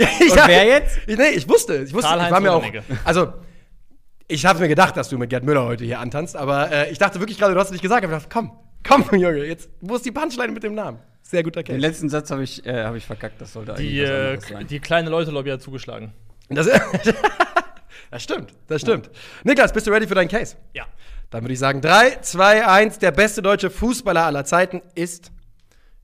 Ja, 0.00 0.08
Und 0.20 0.46
wer 0.48 0.64
jetzt? 0.66 0.98
Ich, 1.06 1.16
nee, 1.16 1.28
ich 1.30 1.48
wusste, 1.48 1.76
ich 1.76 1.92
wusste, 1.92 2.10
ich 2.14 2.30
war 2.30 2.40
mir 2.40 2.52
auch. 2.52 2.64
Also, 3.04 3.32
ich 4.28 4.46
habe 4.46 4.60
mir 4.60 4.68
gedacht, 4.68 4.96
dass 4.96 5.08
du 5.08 5.18
mit 5.18 5.30
Gerd 5.30 5.44
Müller 5.44 5.64
heute 5.64 5.84
hier 5.84 5.98
antanzt, 5.98 6.36
aber 6.36 6.70
äh, 6.70 6.90
ich 6.90 6.98
dachte 6.98 7.18
wirklich 7.20 7.38
gerade, 7.38 7.54
du 7.54 7.60
hast 7.60 7.66
es 7.68 7.72
nicht 7.72 7.82
gesagt. 7.82 8.04
Ich 8.04 8.10
hab 8.10 8.16
gedacht, 8.22 8.30
komm, 8.32 8.52
komm, 8.86 9.04
Junge, 9.18 9.44
jetzt, 9.44 9.68
wo 9.80 9.96
ist 9.96 10.04
die 10.04 10.12
Punchline 10.12 10.52
mit 10.52 10.62
dem 10.62 10.74
Namen? 10.74 10.98
Sehr 11.22 11.42
guter 11.42 11.62
Den 11.62 11.76
Case. 11.76 11.78
letzten 11.78 12.08
Satz 12.08 12.30
habe 12.30 12.42
ich, 12.42 12.64
äh, 12.66 12.84
hab 12.84 12.94
ich 12.96 13.04
verkackt. 13.06 13.40
Das 13.40 13.52
sollte 13.52 13.74
Die, 13.74 14.04
eigentlich 14.04 14.38
was 14.38 14.50
äh, 14.50 14.52
sein. 14.54 14.66
die 14.66 14.80
kleine 14.80 15.10
Leute-Lobby 15.10 15.50
hat 15.50 15.62
zugeschlagen. 15.62 16.12
Das, 16.48 16.66
das 18.10 18.22
stimmt, 18.22 18.52
das 18.66 18.80
stimmt. 18.80 19.10
Niklas, 19.44 19.72
bist 19.72 19.86
du 19.86 19.90
ready 19.92 20.06
für 20.08 20.14
deinen 20.16 20.28
Case? 20.28 20.56
Ja. 20.74 20.86
Dann 21.30 21.42
würde 21.44 21.52
ich 21.52 21.60
sagen, 21.60 21.80
3, 21.80 22.18
2, 22.22 22.66
1, 22.66 22.98
der 22.98 23.12
beste 23.12 23.42
deutsche 23.42 23.70
Fußballer 23.70 24.26
aller 24.26 24.44
Zeiten 24.44 24.82
ist. 24.96 25.30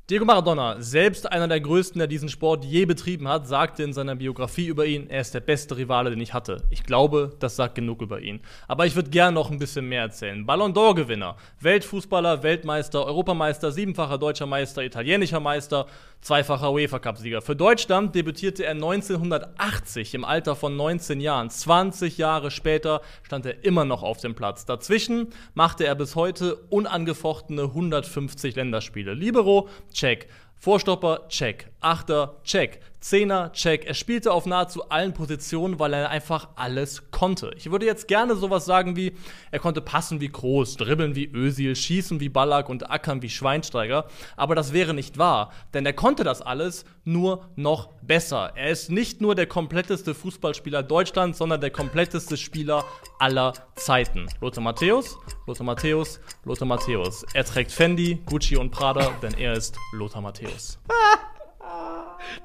Diego 0.08 0.24
Maradona, 0.24 0.80
selbst 0.80 1.32
einer 1.32 1.48
der 1.48 1.58
größten, 1.58 1.98
der 1.98 2.06
diesen 2.06 2.28
Sport 2.28 2.64
je 2.64 2.84
betrieben 2.84 3.26
hat, 3.26 3.48
sagte 3.48 3.82
in 3.82 3.92
seiner 3.92 4.14
Biografie 4.14 4.68
über 4.68 4.86
ihn, 4.86 5.10
er 5.10 5.20
ist 5.20 5.34
der 5.34 5.40
beste 5.40 5.76
Rivale, 5.76 6.10
den 6.10 6.20
ich 6.20 6.32
hatte. 6.32 6.62
Ich 6.70 6.84
glaube, 6.84 7.34
das 7.40 7.56
sagt 7.56 7.74
genug 7.74 8.02
über 8.02 8.20
ihn. 8.20 8.38
Aber 8.68 8.86
ich 8.86 8.94
würde 8.94 9.10
gerne 9.10 9.34
noch 9.34 9.50
ein 9.50 9.58
bisschen 9.58 9.88
mehr 9.88 10.02
erzählen. 10.02 10.46
Ballon 10.46 10.72
d'Or-Gewinner, 10.72 11.34
Weltfußballer, 11.58 12.44
Weltmeister, 12.44 13.04
Europameister, 13.04 13.72
siebenfacher 13.72 14.16
deutscher 14.16 14.46
Meister, 14.46 14.84
italienischer 14.84 15.40
Meister, 15.40 15.86
zweifacher 16.20 16.72
UEFA-Cup-Sieger. 16.72 17.42
Für 17.42 17.56
Deutschland 17.56 18.14
debütierte 18.14 18.64
er 18.64 18.72
1980 18.72 20.14
im 20.14 20.24
Alter 20.24 20.56
von 20.56 20.76
19 20.76 21.20
Jahren. 21.20 21.50
20 21.50 22.18
Jahre 22.18 22.50
später 22.50 23.00
stand 23.22 23.46
er 23.46 23.64
immer 23.64 23.84
noch 23.84 24.02
auf 24.02 24.18
dem 24.18 24.34
Platz. 24.34 24.64
Dazwischen 24.64 25.28
machte 25.54 25.86
er 25.86 25.94
bis 25.94 26.16
heute 26.16 26.56
unangefochtene 26.70 27.62
150 27.62 28.56
Länderspiele. 28.56 29.14
Libero, 29.14 29.68
check. 29.92 30.28
Vorstopper, 30.58 31.28
check. 31.28 31.70
Achter, 31.86 32.34
check. 32.42 32.80
Zehner, 32.98 33.52
check. 33.52 33.84
Er 33.84 33.94
spielte 33.94 34.32
auf 34.32 34.44
nahezu 34.44 34.90
allen 34.90 35.12
Positionen, 35.12 35.78
weil 35.78 35.92
er 35.92 36.10
einfach 36.10 36.48
alles 36.56 37.12
konnte. 37.12 37.52
Ich 37.56 37.70
würde 37.70 37.86
jetzt 37.86 38.08
gerne 38.08 38.34
sowas 38.34 38.64
sagen 38.64 38.96
wie, 38.96 39.12
er 39.52 39.60
konnte 39.60 39.80
passen 39.80 40.20
wie 40.20 40.26
Groß, 40.26 40.78
dribbeln 40.78 41.14
wie 41.14 41.30
Özil, 41.32 41.76
schießen 41.76 42.18
wie 42.18 42.28
Ballack 42.28 42.68
und 42.68 42.90
ackern 42.90 43.22
wie 43.22 43.30
Schweinsteiger. 43.30 44.08
Aber 44.36 44.56
das 44.56 44.72
wäre 44.72 44.94
nicht 44.94 45.16
wahr, 45.16 45.52
denn 45.74 45.86
er 45.86 45.92
konnte 45.92 46.24
das 46.24 46.42
alles 46.42 46.84
nur 47.04 47.48
noch 47.54 47.92
besser. 48.02 48.50
Er 48.56 48.70
ist 48.70 48.90
nicht 48.90 49.20
nur 49.20 49.36
der 49.36 49.46
kompletteste 49.46 50.12
Fußballspieler 50.12 50.82
Deutschlands, 50.82 51.38
sondern 51.38 51.60
der 51.60 51.70
kompletteste 51.70 52.36
Spieler 52.36 52.84
aller 53.20 53.52
Zeiten. 53.76 54.26
Lothar 54.40 54.64
Matthäus, 54.64 55.16
Lothar 55.46 55.66
Matthäus, 55.66 56.18
Lothar 56.42 56.66
Matthäus. 56.66 57.24
Er 57.32 57.44
trägt 57.44 57.70
Fendi, 57.70 58.20
Gucci 58.26 58.56
und 58.56 58.72
Prada, 58.72 59.12
denn 59.22 59.34
er 59.34 59.52
ist 59.52 59.76
Lothar 59.92 60.20
Matthäus. 60.20 60.80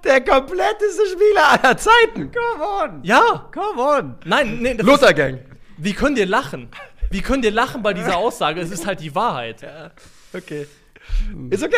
Der 0.04 0.22
kompletteste 0.22 1.06
Spieler 1.12 1.64
aller 1.64 1.78
Zeiten. 1.78 2.32
Come 2.32 2.64
on! 2.64 3.04
Ja! 3.04 3.50
Come 3.54 3.82
on! 3.82 4.16
Nein, 4.26 4.60
nee, 4.60 4.74
das 4.74 4.86
Lothar 4.86 5.14
Gang. 5.14 5.40
Wie 5.78 5.94
könnt 5.94 6.18
ihr 6.18 6.26
lachen? 6.26 6.70
Wie 7.10 7.22
könnt 7.22 7.44
ihr 7.46 7.52
lachen 7.52 7.84
bei 7.84 7.94
dieser 7.94 8.18
Aussage? 8.18 8.62
Es 8.62 8.72
ist 8.72 8.86
halt 8.86 9.02
die 9.02 9.14
Wahrheit. 9.14 9.66
Okay. 10.34 10.68
Ist 11.50 11.64
okay. 11.64 11.76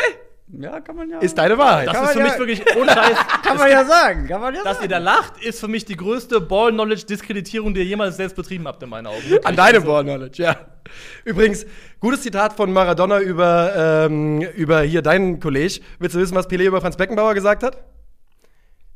Ja, 0.59 0.79
kann 0.81 0.95
man 0.95 1.09
ja. 1.09 1.19
Ist 1.19 1.35
deine 1.38 1.57
Wahrheit. 1.57 1.88
Das 1.88 1.95
Kann 1.95 2.03
ist 2.05 2.11
für 2.11 2.19
man 2.19 2.27
mich 2.27 2.33
ja- 2.59 2.65
wirklich 2.65 2.75
ohne 2.77 2.91
Scheiß. 2.91 3.17
kann 3.44 3.57
man 3.57 3.69
ja 3.71 3.85
sagen. 3.85 4.27
Kann 4.27 4.39
man 4.41 4.53
ja 4.53 4.63
Dass 4.63 4.81
ihr 4.81 4.88
da 4.88 5.00
lacht, 5.00 5.44
ist 5.44 5.59
für 5.59 5.67
mich 5.67 5.83
die 5.85 5.95
größte 5.95 6.39
Ball-Knowledge-Diskreditierung, 6.41 7.73
die 7.73 7.79
ihr 7.81 7.85
jemals 7.88 8.17
selbst 8.17 8.35
betrieben 8.35 8.67
habt, 8.67 8.81
in 8.83 8.89
meinen 8.89 9.07
Augen. 9.07 9.23
Wirklich. 9.23 9.45
An 9.47 9.55
deinem 9.55 9.75
Also, 9.81 9.88
Ball 9.88 10.03
Knowledge, 10.03 10.44
ja. 10.44 10.55
Übrigens, 11.25 11.65
gutes 12.00 12.21
Zitat 12.21 12.53
von 12.53 12.71
Maradona 12.71 13.19
über, 13.19 14.05
ähm, 14.05 14.41
über 14.55 14.81
hier 14.81 15.01
deinen 15.01 15.39
Kollege. 15.39 15.79
Willst 15.97 16.15
du 16.15 16.19
wissen, 16.19 16.35
was 16.35 16.47
Pelé 16.50 16.65
über 16.65 16.81
Franz 16.81 16.97
Beckenbauer 16.97 17.33
gesagt 17.33 17.63
hat? 17.63 17.77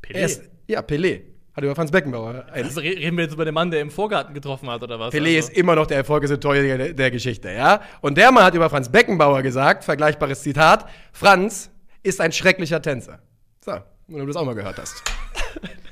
Ist, 0.08 0.42
Pelé. 0.42 0.48
ja, 0.68 0.80
Pelé 0.80 1.22
hat 1.58 1.64
über 1.64 1.74
Franz 1.74 1.90
Beckenbauer. 1.90 2.46
Also, 2.52 2.80
re- 2.80 2.86
reden 2.86 3.16
wir 3.16 3.24
jetzt 3.24 3.34
über 3.34 3.44
den 3.44 3.54
Mann, 3.54 3.70
der 3.70 3.80
im 3.80 3.90
Vorgarten 3.90 4.32
getroffen 4.34 4.70
hat, 4.70 4.82
oder 4.82 4.98
was? 4.98 5.12
Pelé 5.14 5.36
also. 5.36 5.50
ist 5.50 5.56
immer 5.56 5.74
noch 5.76 5.86
der 5.86 5.98
erfolgreichste 5.98 6.40
Torjäger 6.40 6.78
der, 6.78 6.92
der 6.94 7.10
Geschichte, 7.10 7.50
ja? 7.52 7.80
Und 8.00 8.16
der 8.16 8.32
Mann 8.32 8.44
hat 8.44 8.54
über 8.54 8.70
Franz 8.70 8.88
Beckenbauer 8.88 9.42
gesagt, 9.42 9.84
vergleichbares 9.84 10.42
Zitat, 10.42 10.86
Franz 11.12 11.70
ist 12.02 12.20
ein 12.20 12.32
schrecklicher 12.32 12.80
Tänzer. 12.80 13.18
So, 13.64 13.72
wenn 14.06 14.20
du 14.20 14.26
das 14.26 14.36
auch 14.36 14.44
mal 14.44 14.54
gehört 14.54 14.78
hast. 14.78 15.02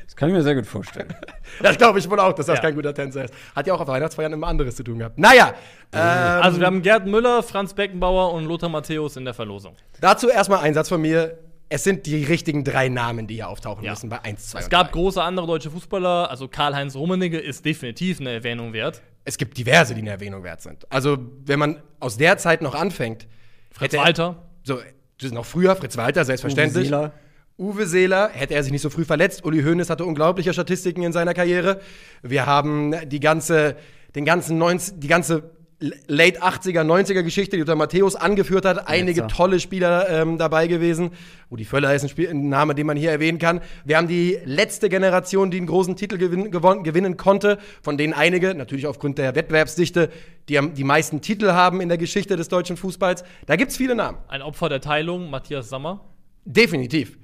Das 0.06 0.14
kann 0.16 0.28
ich 0.30 0.34
mir 0.34 0.42
sehr 0.42 0.54
gut 0.54 0.66
vorstellen. 0.66 1.14
Das 1.62 1.78
glaube 1.78 1.98
ich 1.98 2.10
wohl 2.10 2.20
auch, 2.20 2.34
dass 2.34 2.46
das 2.46 2.56
Ja. 2.56 2.62
kein 2.62 2.74
guter 2.74 2.92
Tänzer 2.92 3.24
ist. 3.24 3.32
Hat 3.54 3.66
ja 3.66 3.72
auch 3.72 3.80
auf 3.80 3.88
Weihnachtsfeiern 3.88 4.30
immer 4.34 4.46
anderes 4.46 4.76
zu 4.76 4.82
tun 4.82 4.98
gehabt. 4.98 5.18
Naja, 5.18 5.54
ähm, 5.92 6.00
Also, 6.00 6.58
wir 6.60 6.66
haben 6.66 6.82
Gerd 6.82 7.06
Müller, 7.06 7.42
Franz 7.42 7.72
Beckenbauer 7.72 8.34
und 8.34 8.44
Lothar 8.44 8.68
Matthäus 8.68 9.16
in 9.16 9.24
der 9.24 9.32
Verlosung. 9.32 9.74
dazu 10.00 10.28
erstmal 10.28 10.58
ein 10.60 10.74
Satz 10.74 10.90
von 10.90 11.00
mir. 11.00 11.38
Es 11.68 11.82
sind 11.84 12.06
die 12.06 12.24
richtigen 12.24 12.62
drei 12.62 12.88
Namen, 12.88 13.26
die 13.26 13.34
hier 13.36 13.48
auftauchen 13.48 13.84
Ja. 13.84 13.90
müssen 13.92 14.08
bei 14.08 14.22
1, 14.24 14.50
2 14.50 14.58
Es 14.60 14.64
und 14.66 14.70
gab 14.70 14.88
3. 14.88 14.92
große 14.92 15.22
andere 15.22 15.46
deutsche 15.46 15.70
Fußballer, 15.70 16.30
also 16.30 16.46
Karl-Heinz 16.48 16.94
Rummenigge 16.94 17.38
ist 17.38 17.64
definitiv 17.64 18.20
eine 18.20 18.30
Erwähnung 18.30 18.72
wert. 18.72 19.02
Es 19.24 19.36
gibt 19.36 19.58
diverse, 19.58 19.94
die 19.94 20.00
eine 20.02 20.10
Erwähnung 20.10 20.44
wert 20.44 20.62
sind. 20.62 20.90
Also, 20.92 21.18
wenn 21.44 21.58
man 21.58 21.82
aus 21.98 22.16
der 22.16 22.38
Zeit 22.38 22.62
noch 22.62 22.76
anfängt. 22.76 23.26
Fritz 23.72 23.86
hätte 23.92 23.96
er- 23.96 24.04
Walter. 24.04 24.42
So, 24.62 24.76
das 24.76 25.26
ist 25.26 25.34
noch 25.34 25.44
früher, 25.46 25.74
Fritz 25.74 25.96
Walter, 25.96 26.24
selbstverständlich. 26.24 26.86
Uwe 26.92 26.96
Seeler. 27.00 27.12
Uwe 27.58 27.86
Seeler, 27.86 28.28
hätte 28.32 28.54
er 28.54 28.62
sich 28.62 28.70
nicht 28.70 28.82
so 28.82 28.90
früh 28.90 29.04
verletzt. 29.04 29.44
Uli 29.44 29.62
Hoeneß 29.62 29.90
hatte 29.90 30.04
unglaubliche 30.04 30.52
Statistiken 30.52 31.02
in 31.02 31.12
seiner 31.12 31.34
Karriere. 31.34 31.80
Wir 32.22 32.46
haben 32.46 32.94
die 33.08 33.18
ganze, 33.18 33.76
den 34.14 34.24
ganzen 34.24 34.58
90, 34.58 35.00
die 35.00 35.08
ganze 35.08 35.50
Late 35.78 36.42
80er, 36.42 36.80
90er 36.84 37.22
Geschichte, 37.22 37.56
die 37.56 37.60
Lothar 37.60 37.76
Matthäus 37.76 38.16
angeführt 38.16 38.64
hat. 38.64 38.88
Einige 38.88 39.20
Netzer. 39.22 39.36
tolle 39.36 39.60
Spieler 39.60 40.08
ähm, 40.08 40.38
dabei 40.38 40.68
gewesen. 40.68 41.10
Rudi 41.50 41.66
Völler 41.66 41.94
ist 41.94 42.02
ein, 42.02 42.08
Spiel, 42.08 42.30
ein 42.30 42.48
Name, 42.48 42.74
den 42.74 42.86
man 42.86 42.96
hier 42.96 43.10
erwähnen 43.10 43.38
kann. 43.38 43.60
Wir 43.84 43.98
haben 43.98 44.08
die 44.08 44.38
letzte 44.46 44.88
Generation, 44.88 45.50
die 45.50 45.58
einen 45.58 45.66
großen 45.66 45.94
Titel 45.94 46.16
gewin 46.16 46.50
gewon- 46.50 46.82
gewinnen 46.82 47.18
konnte, 47.18 47.58
von 47.82 47.98
denen 47.98 48.14
einige, 48.14 48.54
natürlich 48.54 48.86
aufgrund 48.86 49.18
der 49.18 49.34
Wettbewerbsdichte, 49.34 50.08
die 50.48 50.56
am- 50.58 50.72
die 50.72 50.84
meisten 50.84 51.20
Titel 51.20 51.52
haben 51.52 51.82
in 51.82 51.90
der 51.90 51.98
Geschichte 51.98 52.36
des 52.36 52.48
deutschen 52.48 52.78
Fußballs. 52.78 53.22
Da 53.44 53.56
gibt 53.56 53.70
es 53.70 53.76
viele 53.76 53.94
Namen. 53.94 54.16
Ein 54.28 54.40
Opfer 54.40 54.70
der 54.70 54.80
Teilung, 54.80 55.28
Matthias 55.28 55.68
Sammer. 55.68 56.00
Definitiv. 56.46 57.18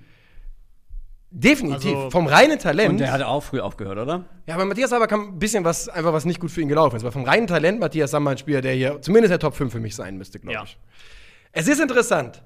Definitiv. 1.35 1.95
Also- 1.97 2.11
vom 2.11 2.27
reinen 2.27 2.59
Talent. 2.59 2.91
Und 2.91 2.99
der 3.01 3.11
hatte 3.13 3.27
auch 3.27 3.43
früh 3.43 3.61
aufgehört, 3.61 3.99
oder? 3.99 4.25
ja, 4.47 4.55
aber 4.55 4.65
Matthias 4.67 4.91
Sammer 4.91 5.07
kam 5.07 5.29
ein 5.35 5.39
bisschen 5.39 5.65
was, 5.65 5.89
einfach 5.89 6.13
was 6.13 6.25
nicht 6.25 6.41
gut 6.41 6.51
für 6.51 6.61
ihn 6.61 6.69
gelaufen 6.69 6.97
ist. 6.97 7.03
Aber 7.03 7.13
vom 7.13 7.25
reinen 7.25 7.47
Talent, 7.47 7.81
Matthias 7.81 8.11
Sammer 8.11 8.31
ein 8.33 8.39
Spieler, 8.39 8.61
der 8.61 8.75
hier 8.75 9.01
zumindest 9.01 9.31
der 9.33 9.39
Top 9.39 9.55
5 9.55 9.73
für 9.73 9.81
mich 9.81 9.95
sein 9.97 10.19
müsste, 10.19 10.39
glaube 10.39 10.55
Ja. 10.55 10.63
ich. 10.65 10.77
Es 11.53 11.69
ist 11.69 11.81
interessant. 11.81 12.43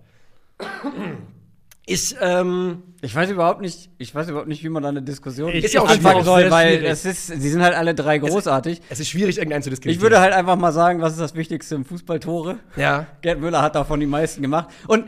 Ist, 1.88 2.16
ähm, 2.20 2.82
Ich 3.00 3.14
weiß 3.14 3.30
überhaupt 3.30 3.60
nicht, 3.60 3.90
ich 3.98 4.12
weiß 4.12 4.28
überhaupt 4.28 4.48
nicht, 4.48 4.64
wie 4.64 4.68
man 4.68 4.82
da 4.82 4.88
eine 4.88 5.02
Diskussion 5.02 5.50
Ich- 5.52 5.64
Ist 5.64 5.74
ja 5.74 5.82
auch 5.82 5.88
anfangen 5.88 6.24
soll, 6.24 6.50
weil 6.50 6.84
es 6.84 7.04
ist, 7.04 7.28
sie 7.28 7.48
sind 7.48 7.62
halt 7.62 7.74
alle 7.76 7.94
drei 7.94 8.18
großartig. 8.18 8.80
es 8.88 8.98
ist 8.98 9.08
schwierig, 9.08 9.36
irgendeinen 9.38 9.62
zu 9.62 9.70
diskreditieren. 9.70 9.96
Ich 9.98 10.02
würde 10.02 10.18
halt 10.20 10.32
einfach 10.34 10.56
mal 10.56 10.72
sagen, 10.72 11.00
was 11.00 11.12
ist 11.12 11.20
das 11.20 11.36
Wichtigste 11.36 11.76
im 11.76 11.84
Fußball? 11.84 12.18
Tore. 12.18 12.56
Ja. 12.74 13.06
Gerd 13.22 13.38
Müller 13.40 13.62
hat 13.62 13.76
davon 13.76 14.00
die 14.00 14.06
meisten 14.06 14.42
gemacht. 14.42 14.68
Und 14.88 15.04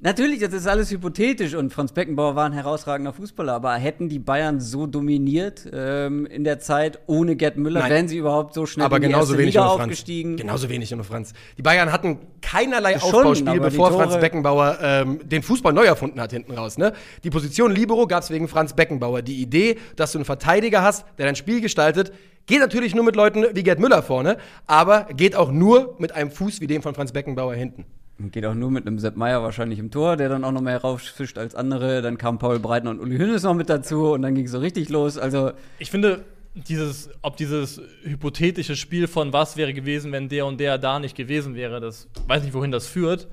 natürlich, 0.00 0.40
das 0.40 0.52
ist 0.52 0.66
alles 0.66 0.90
hypothetisch 0.90 1.54
und 1.54 1.72
Franz 1.72 1.92
Beckenbauer 1.92 2.36
war 2.36 2.46
ein 2.46 2.52
herausragender 2.52 3.12
Fußballer, 3.12 3.52
aber 3.54 3.74
hätten 3.74 4.08
die 4.08 4.18
Bayern 4.18 4.60
so 4.60 4.86
dominiert 4.86 5.68
ähm, 5.72 6.26
in 6.26 6.44
der 6.44 6.58
Zeit 6.60 6.98
ohne 7.06 7.36
Gerd 7.36 7.56
Müller, 7.56 7.80
Nein. 7.80 7.90
wären 7.90 8.08
sie 8.08 8.18
überhaupt 8.18 8.54
so 8.54 8.66
schnell 8.66 8.86
aber 8.86 8.96
in 8.96 9.02
die 9.02 9.08
genauso 9.08 9.32
erste 9.32 9.38
wenig 9.38 9.54
Liga 9.54 9.62
ohne 9.66 9.70
Franz. 9.76 9.82
aufgestiegen? 9.82 10.36
Genauso 10.36 10.68
wenig 10.68 10.92
ohne 10.92 11.04
Franz. 11.04 11.32
Die 11.58 11.62
Bayern 11.62 11.92
hatten 11.92 12.18
keinerlei 12.40 12.98
Schon, 12.98 13.14
Aufbauspiel, 13.14 13.60
bevor 13.60 13.90
Tore- 13.90 14.02
Franz 14.04 14.20
Beckenbauer 14.20 14.78
ähm, 14.80 15.20
den 15.28 15.42
Fußball 15.42 15.72
neu 15.72 15.84
erfunden 15.84 16.20
hat 16.20 16.30
hinten 16.32 16.52
raus. 16.52 16.78
Ne? 16.78 16.92
Die 17.24 17.30
Position 17.30 17.72
Libero 17.72 18.06
gab 18.06 18.22
es 18.22 18.30
wegen 18.30 18.48
Franz 18.48 18.74
Beckenbauer. 18.74 19.22
Die 19.22 19.40
Idee, 19.40 19.78
dass 19.96 20.12
du 20.12 20.18
einen 20.18 20.24
Verteidiger 20.24 20.82
hast, 20.82 21.04
der 21.18 21.26
dein 21.26 21.36
Spiel 21.36 21.60
gestaltet, 21.60 22.12
geht 22.46 22.60
natürlich 22.60 22.94
nur 22.94 23.04
mit 23.04 23.16
Leuten 23.16 23.44
wie 23.54 23.62
Gerd 23.64 23.80
Müller 23.80 24.02
vorne, 24.02 24.36
aber 24.66 25.04
geht 25.16 25.34
auch 25.34 25.50
nur 25.50 25.96
mit 25.98 26.12
einem 26.12 26.30
Fuß 26.30 26.60
wie 26.60 26.68
dem 26.68 26.80
von 26.82 26.94
Franz 26.94 27.10
Beckenbauer 27.12 27.54
hinten. 27.54 27.86
Geht 28.18 28.46
auch 28.46 28.54
nur 28.54 28.70
mit 28.70 28.86
einem 28.86 28.98
Sepp 28.98 29.16
Meier 29.16 29.42
wahrscheinlich 29.42 29.78
im 29.78 29.90
Tor, 29.90 30.16
der 30.16 30.30
dann 30.30 30.42
auch 30.42 30.52
noch 30.52 30.62
mehr 30.62 30.80
rausfischt 30.80 31.36
als 31.36 31.54
andere. 31.54 32.00
Dann 32.00 32.16
kam 32.16 32.38
Paul 32.38 32.58
Breitner 32.58 32.90
und 32.90 33.00
Uli 33.00 33.18
Hoeneß 33.18 33.42
noch 33.42 33.54
mit 33.54 33.68
dazu 33.68 34.12
und 34.12 34.22
dann 34.22 34.34
ging 34.34 34.46
es 34.46 34.52
so 34.52 34.58
richtig 34.58 34.88
los. 34.88 35.18
Also 35.18 35.52
Ich 35.78 35.90
finde, 35.90 36.24
dieses, 36.54 37.10
ob 37.20 37.36
dieses 37.36 37.80
hypothetische 38.02 38.74
Spiel 38.74 39.06
von 39.06 39.34
was 39.34 39.58
wäre 39.58 39.74
gewesen, 39.74 40.12
wenn 40.12 40.30
der 40.30 40.46
und 40.46 40.58
der 40.58 40.78
da 40.78 40.98
nicht 40.98 41.14
gewesen 41.14 41.54
wäre, 41.54 41.80
das 41.80 42.08
weiß 42.26 42.42
nicht, 42.42 42.54
wohin 42.54 42.70
das 42.70 42.86
führt. 42.86 43.28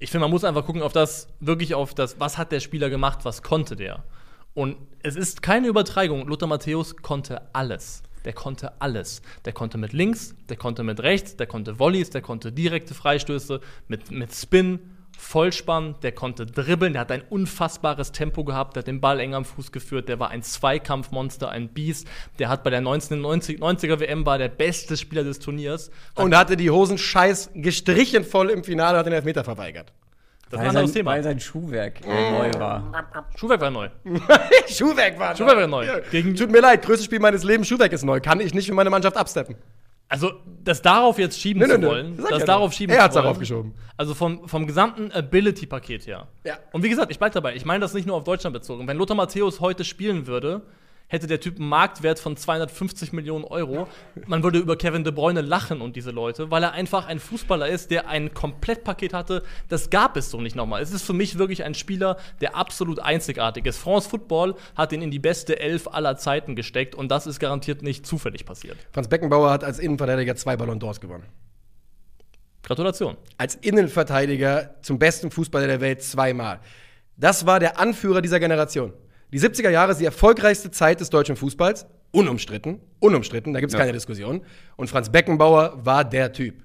Ich 0.00 0.10
finde, 0.10 0.22
man 0.22 0.32
muss 0.32 0.42
einfach 0.42 0.66
gucken 0.66 0.82
auf 0.82 0.92
das, 0.92 1.28
wirklich 1.38 1.74
auf 1.74 1.94
das, 1.94 2.18
was 2.18 2.36
hat 2.36 2.50
der 2.50 2.60
Spieler 2.60 2.90
gemacht, 2.90 3.20
was 3.24 3.42
konnte 3.42 3.76
der. 3.76 4.02
Und 4.54 4.76
es 5.02 5.14
ist 5.14 5.42
keine 5.42 5.68
Übertreibung. 5.68 6.26
Lothar 6.26 6.48
Matthäus 6.48 6.96
konnte 6.96 7.42
alles. 7.54 8.02
Der 8.26 8.32
konnte 8.32 8.80
alles. 8.80 9.22
Der 9.44 9.52
konnte 9.52 9.78
mit 9.78 9.92
links, 9.92 10.34
der 10.48 10.56
konnte 10.56 10.82
mit 10.82 11.00
rechts, 11.00 11.36
der 11.36 11.46
konnte 11.46 11.78
Volleys, 11.78 12.10
der 12.10 12.22
konnte 12.22 12.50
direkte 12.50 12.92
Freistöße, 12.92 13.60
mit, 13.86 14.10
mit 14.10 14.34
Spin, 14.34 14.80
Vollspann, 15.16 15.94
der 16.02 16.10
konnte 16.10 16.44
dribbeln, 16.44 16.92
der 16.92 17.00
hat 17.02 17.12
ein 17.12 17.22
unfassbares 17.22 18.10
Tempo 18.10 18.44
gehabt, 18.44 18.74
der 18.74 18.80
hat 18.80 18.88
den 18.88 19.00
Ball 19.00 19.20
eng 19.20 19.34
am 19.34 19.44
Fuß 19.44 19.72
geführt, 19.72 20.08
der 20.08 20.18
war 20.18 20.30
ein 20.30 20.42
Zweikampfmonster, 20.42 21.48
ein 21.48 21.68
Biest, 21.68 22.06
der 22.40 22.48
hat 22.48 22.64
bei 22.64 22.70
der 22.70 22.80
1990, 22.80 23.60
90er 23.60 24.00
WM 24.00 24.26
war 24.26 24.38
der 24.38 24.48
beste 24.48 24.96
Spieler 24.96 25.24
des 25.24 25.38
Turniers. 25.38 25.90
Und 26.16 26.36
hatte 26.36 26.56
die 26.56 26.70
Hosen 26.70 26.98
scheiß 26.98 27.50
gestrichen 27.54 28.24
voll 28.24 28.50
im 28.50 28.64
Finale 28.64 28.98
hat 28.98 29.06
den 29.06 29.12
Elfmeter 29.12 29.44
verweigert. 29.44 29.92
Das 30.48 30.52
ist 30.52 30.58
weil 30.60 30.60
ein 30.60 30.64
sein, 30.72 30.76
anderes 30.76 30.92
Thema. 30.92 31.10
weil 31.10 31.22
sein 31.24 31.40
Schuhwerk 31.40 32.06
äh, 32.06 32.30
neu 32.30 32.60
war. 32.60 33.04
Schuhwerk 33.36 33.60
war 33.60 33.70
neu. 33.70 33.88
Schuhwerk 34.68 35.18
war 35.18 35.36
Schuhwerk 35.36 35.56
war 35.58 35.66
neu. 35.66 35.86
Gegen 36.10 36.34
Tut 36.36 36.50
mir 36.50 36.60
leid, 36.60 36.82
größtes 36.82 37.04
Spiel 37.06 37.18
meines 37.20 37.42
Lebens, 37.42 37.66
Schuhwerk 37.68 37.92
ist 37.92 38.04
neu. 38.04 38.20
Kann 38.20 38.40
ich 38.40 38.54
nicht 38.54 38.66
für 38.66 38.74
meine 38.74 38.90
Mannschaft 38.90 39.16
absteppen. 39.16 39.56
Also, 40.08 40.34
das 40.62 40.82
darauf 40.82 41.18
jetzt 41.18 41.40
schieben 41.40 41.62
Nö, 41.62 41.66
nö, 41.66 41.74
zu 41.74 41.80
nö. 41.80 41.86
wollen, 41.88 42.16
das 42.16 42.30
ja 42.40 42.46
darauf 42.46 42.72
schieben 42.72 42.94
Er 42.94 42.98
zu 43.00 43.04
hat's 43.04 43.14
wollen. 43.16 43.24
darauf 43.24 43.38
geschoben. 43.40 43.74
Also 43.96 44.14
vom, 44.14 44.46
vom 44.48 44.66
gesamten 44.68 45.10
Ability-Paket 45.10 46.06
her. 46.06 46.28
Ja. 46.44 46.58
Und 46.70 46.84
wie 46.84 46.88
gesagt, 46.90 47.10
ich 47.10 47.18
bleibe 47.18 47.34
dabei. 47.34 47.56
Ich 47.56 47.64
meine 47.64 47.80
das 47.80 47.92
nicht 47.92 48.06
nur 48.06 48.14
auf 48.16 48.22
Deutschland 48.22 48.54
bezogen. 48.54 48.86
Wenn 48.86 48.98
Lothar 48.98 49.16
Matthäus 49.16 49.58
heute 49.60 49.82
spielen 49.84 50.28
würde, 50.28 50.62
hätte 51.08 51.26
der 51.26 51.40
Typ 51.40 51.58
einen 51.58 51.68
Marktwert 51.68 52.18
von 52.18 52.36
250 52.36 53.12
Millionen 53.12 53.44
Euro. 53.44 53.86
Man 54.26 54.42
würde 54.42 54.58
über 54.58 54.76
Kevin 54.76 55.04
De 55.04 55.12
Bruyne 55.12 55.40
lachen 55.40 55.80
und 55.80 55.96
diese 55.96 56.10
Leute, 56.10 56.50
weil 56.50 56.62
er 56.62 56.72
einfach 56.72 57.06
ein 57.06 57.20
Fußballer 57.20 57.68
ist, 57.68 57.90
der 57.90 58.08
ein 58.08 58.34
Komplettpaket 58.34 59.12
hatte. 59.12 59.42
Das 59.68 59.90
gab 59.90 60.16
es 60.16 60.30
so 60.30 60.40
nicht 60.40 60.56
nochmal. 60.56 60.82
Es 60.82 60.92
ist 60.92 61.02
für 61.02 61.12
mich 61.12 61.38
wirklich 61.38 61.64
ein 61.64 61.74
Spieler, 61.74 62.16
der 62.40 62.56
absolut 62.56 62.98
einzigartig 62.98 63.66
ist. 63.66 63.78
France 63.78 64.08
Football 64.08 64.56
hat 64.74 64.92
ihn 64.92 65.02
in 65.02 65.10
die 65.10 65.18
beste 65.18 65.60
Elf 65.60 65.86
aller 65.88 66.16
Zeiten 66.16 66.56
gesteckt 66.56 66.94
und 66.94 67.08
das 67.08 67.26
ist 67.26 67.38
garantiert 67.38 67.82
nicht 67.82 68.06
zufällig 68.06 68.44
passiert. 68.44 68.76
Franz 68.92 69.08
Beckenbauer 69.08 69.50
hat 69.50 69.64
als 69.64 69.78
Innenverteidiger 69.78 70.34
zwei 70.36 70.56
Ballon 70.56 70.80
d'Ors 70.80 71.00
gewonnen. 71.00 71.26
Gratulation. 72.62 73.16
Als 73.38 73.54
Innenverteidiger 73.54 74.74
zum 74.82 74.98
besten 74.98 75.30
Fußballer 75.30 75.68
der 75.68 75.80
Welt 75.80 76.02
zweimal. 76.02 76.58
Das 77.16 77.46
war 77.46 77.60
der 77.60 77.78
Anführer 77.78 78.20
dieser 78.20 78.40
Generation. 78.40 78.92
Die 79.32 79.40
70er 79.40 79.70
Jahre 79.70 79.92
ist 79.92 80.00
die 80.00 80.04
erfolgreichste 80.04 80.70
Zeit 80.70 81.00
des 81.00 81.10
deutschen 81.10 81.36
Fußballs. 81.36 81.86
Unumstritten. 82.12 82.80
Unumstritten, 83.00 83.52
da 83.52 83.60
gibt 83.60 83.70
es 83.70 83.74
Ja. 83.74 83.80
keine 83.80 83.92
Diskussion. 83.92 84.42
Und 84.76 84.88
Franz 84.88 85.10
Beckenbauer 85.10 85.84
war 85.84 86.04
der 86.04 86.32
Typ. 86.32 86.62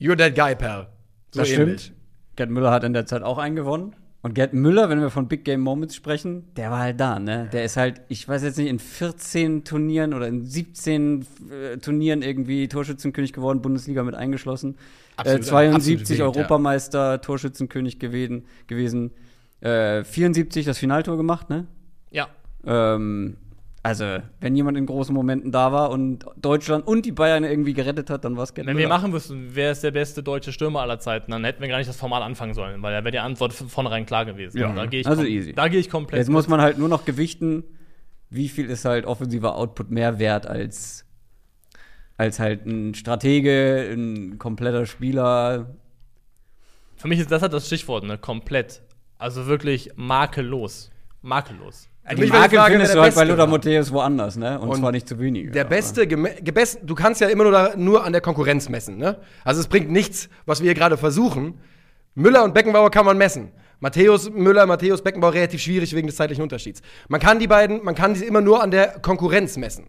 You're 0.00 0.16
that 0.16 0.34
guy, 0.34 0.54
pal. 0.54 0.88
So 1.32 1.40
Das 1.40 1.50
ähnlich. 1.50 1.80
stimmt. 1.82 1.96
Gerd 2.36 2.50
Müller 2.50 2.70
hat 2.70 2.84
in 2.84 2.92
der 2.92 3.06
Zeit 3.06 3.22
auch 3.22 3.38
einen 3.38 3.56
gewonnen. 3.56 3.96
Und 4.20 4.34
Gerd 4.34 4.52
Müller, 4.52 4.88
wenn 4.90 5.00
wir 5.00 5.10
von 5.10 5.26
Big 5.28 5.44
Game 5.44 5.60
Moments 5.60 5.94
sprechen, 5.94 6.44
der 6.56 6.70
war 6.70 6.80
halt 6.80 7.00
da, 7.00 7.18
ne? 7.18 7.48
Der 7.52 7.64
ist 7.64 7.76
halt, 7.76 8.00
ich 8.08 8.28
weiß 8.28 8.42
jetzt 8.42 8.58
nicht, 8.58 8.68
in 8.68 8.78
14 8.78 9.64
Turnieren 9.64 10.12
oder 10.12 10.26
in 10.28 10.44
17 10.44 11.24
äh, 11.50 11.76
Turnieren 11.78 12.22
irgendwie 12.22 12.68
Torschützenkönig 12.68 13.32
geworden, 13.32 13.62
Bundesliga 13.62 14.02
mit 14.02 14.14
eingeschlossen. 14.14 14.76
Absolut, 15.16 15.42
äh, 15.42 15.44
72 15.44 15.94
absolut 15.94 16.08
wild, 16.10 16.18
ja. 16.18 16.24
Europameister, 16.26 17.20
Torschützenkönig 17.20 17.98
gewesen. 17.98 18.44
gewesen. 18.66 19.12
Äh, 19.60 20.04
74 20.04 20.64
das 20.66 20.78
Finaltor 20.78 21.16
gemacht, 21.16 21.48
ne? 21.48 21.66
Ja. 22.10 22.28
Ähm, 22.64 23.36
also, 23.82 24.18
wenn 24.40 24.56
jemand 24.56 24.76
in 24.76 24.86
großen 24.86 25.14
Momenten 25.14 25.52
da 25.52 25.72
war 25.72 25.90
und 25.90 26.26
Deutschland 26.36 26.86
und 26.86 27.06
die 27.06 27.12
Bayern 27.12 27.44
irgendwie 27.44 27.72
gerettet 27.74 28.10
hat, 28.10 28.24
dann 28.24 28.36
war 28.36 28.42
es 28.42 28.52
Gerd 28.52 28.66
Wenn 28.66 28.74
Müller. 28.74 28.88
wir 28.88 28.94
machen 28.94 29.12
müssten, 29.12 29.50
wer 29.54 29.72
ist 29.72 29.84
der 29.84 29.92
beste 29.92 30.22
deutsche 30.22 30.52
Stürmer 30.52 30.80
aller 30.80 30.98
Zeiten, 30.98 31.30
dann 31.30 31.44
hätten 31.44 31.62
wir 31.62 31.68
gar 31.68 31.78
nicht 31.78 31.88
das 31.88 31.96
Format 31.96 32.22
anfangen 32.22 32.54
sollen, 32.54 32.82
weil 32.82 32.92
da 32.92 33.04
wäre 33.04 33.12
die 33.12 33.18
Antwort 33.20 33.52
von 33.52 33.68
vornherein 33.68 34.04
klar 34.04 34.24
gewesen. 34.24 34.58
Ja. 34.58 34.72
Da 34.72 34.86
gehe 34.86 35.00
ich, 35.00 35.06
Also 35.06 35.22
easy. 35.22 35.52
Da 35.52 35.68
gehe 35.68 35.80
ich 35.80 35.88
komplett. 35.88 36.18
Jetzt 36.18 36.28
muss 36.28 36.48
man 36.48 36.60
halt 36.60 36.76
nur 36.78 36.88
noch 36.88 37.04
gewichten, 37.04 37.64
wie 38.30 38.48
viel 38.48 38.68
ist 38.68 38.84
halt 38.84 39.06
offensiver 39.06 39.54
Output 39.54 39.90
mehr 39.90 40.18
wert 40.18 40.46
als, 40.46 41.06
als 42.16 42.40
halt 42.40 42.66
ein 42.66 42.94
Stratege, 42.94 43.90
ein 43.92 44.38
kompletter 44.38 44.86
Spieler. 44.86 45.74
Für 46.96 47.08
mich 47.08 47.20
ist 47.20 47.30
das 47.30 47.42
halt 47.42 47.52
das 47.52 47.68
Stichwort, 47.68 48.04
ne? 48.04 48.18
Komplett. 48.18 48.82
Also 49.18 49.46
wirklich 49.46 49.92
makellos. 49.96 50.90
Makellos. 51.22 51.88
Für 52.08 52.14
Die 52.14 52.26
Marke 52.26 52.56
Frage, 52.56 52.72
findest 52.72 52.94
du 52.94 53.00
halt 53.00 53.14
bei 53.14 53.24
Lothar. 53.24 53.46
Matthäus 53.46 53.92
woanders, 53.92 54.36
ne? 54.36 54.58
Und, 54.58 54.70
Und 54.70 54.76
zwar 54.78 54.92
nicht 54.92 55.08
zu 55.08 55.18
wenig. 55.18 55.50
Der 55.52 55.64
beste, 55.64 56.06
du 56.06 56.94
kannst 56.94 57.20
ja 57.20 57.28
immer 57.28 57.44
nur, 57.44 57.52
da, 57.52 57.72
nur 57.76 58.04
an 58.04 58.12
der 58.12 58.22
Konkurrenz 58.22 58.68
messen. 58.68 58.96
Ne? 58.96 59.18
Also 59.44 59.60
es 59.60 59.66
bringt 59.66 59.90
nichts, 59.90 60.28
was 60.46 60.60
wir 60.60 60.66
hier 60.66 60.74
gerade 60.74 60.96
versuchen. 60.96 61.60
Müller 62.14 62.44
und 62.44 62.54
Beckenbauer 62.54 62.90
kann 62.90 63.04
man 63.04 63.18
messen. 63.18 63.52
Matthäus 63.80 64.30
Müller, 64.30 64.66
Matthäus 64.66 65.02
Beckenbauer 65.02 65.34
relativ 65.34 65.60
schwierig 65.62 65.94
wegen 65.94 66.06
des 66.06 66.16
zeitlichen 66.16 66.42
Unterschieds. 66.42 66.82
Man 67.08 67.20
kann 67.20 67.38
die 67.38 67.46
beiden, 67.46 67.84
man 67.84 67.94
kann 67.94 68.14
sie 68.14 68.24
immer 68.24 68.40
nur 68.40 68.62
an 68.62 68.70
der 68.70 68.98
Konkurrenz 69.00 69.56
messen. 69.56 69.86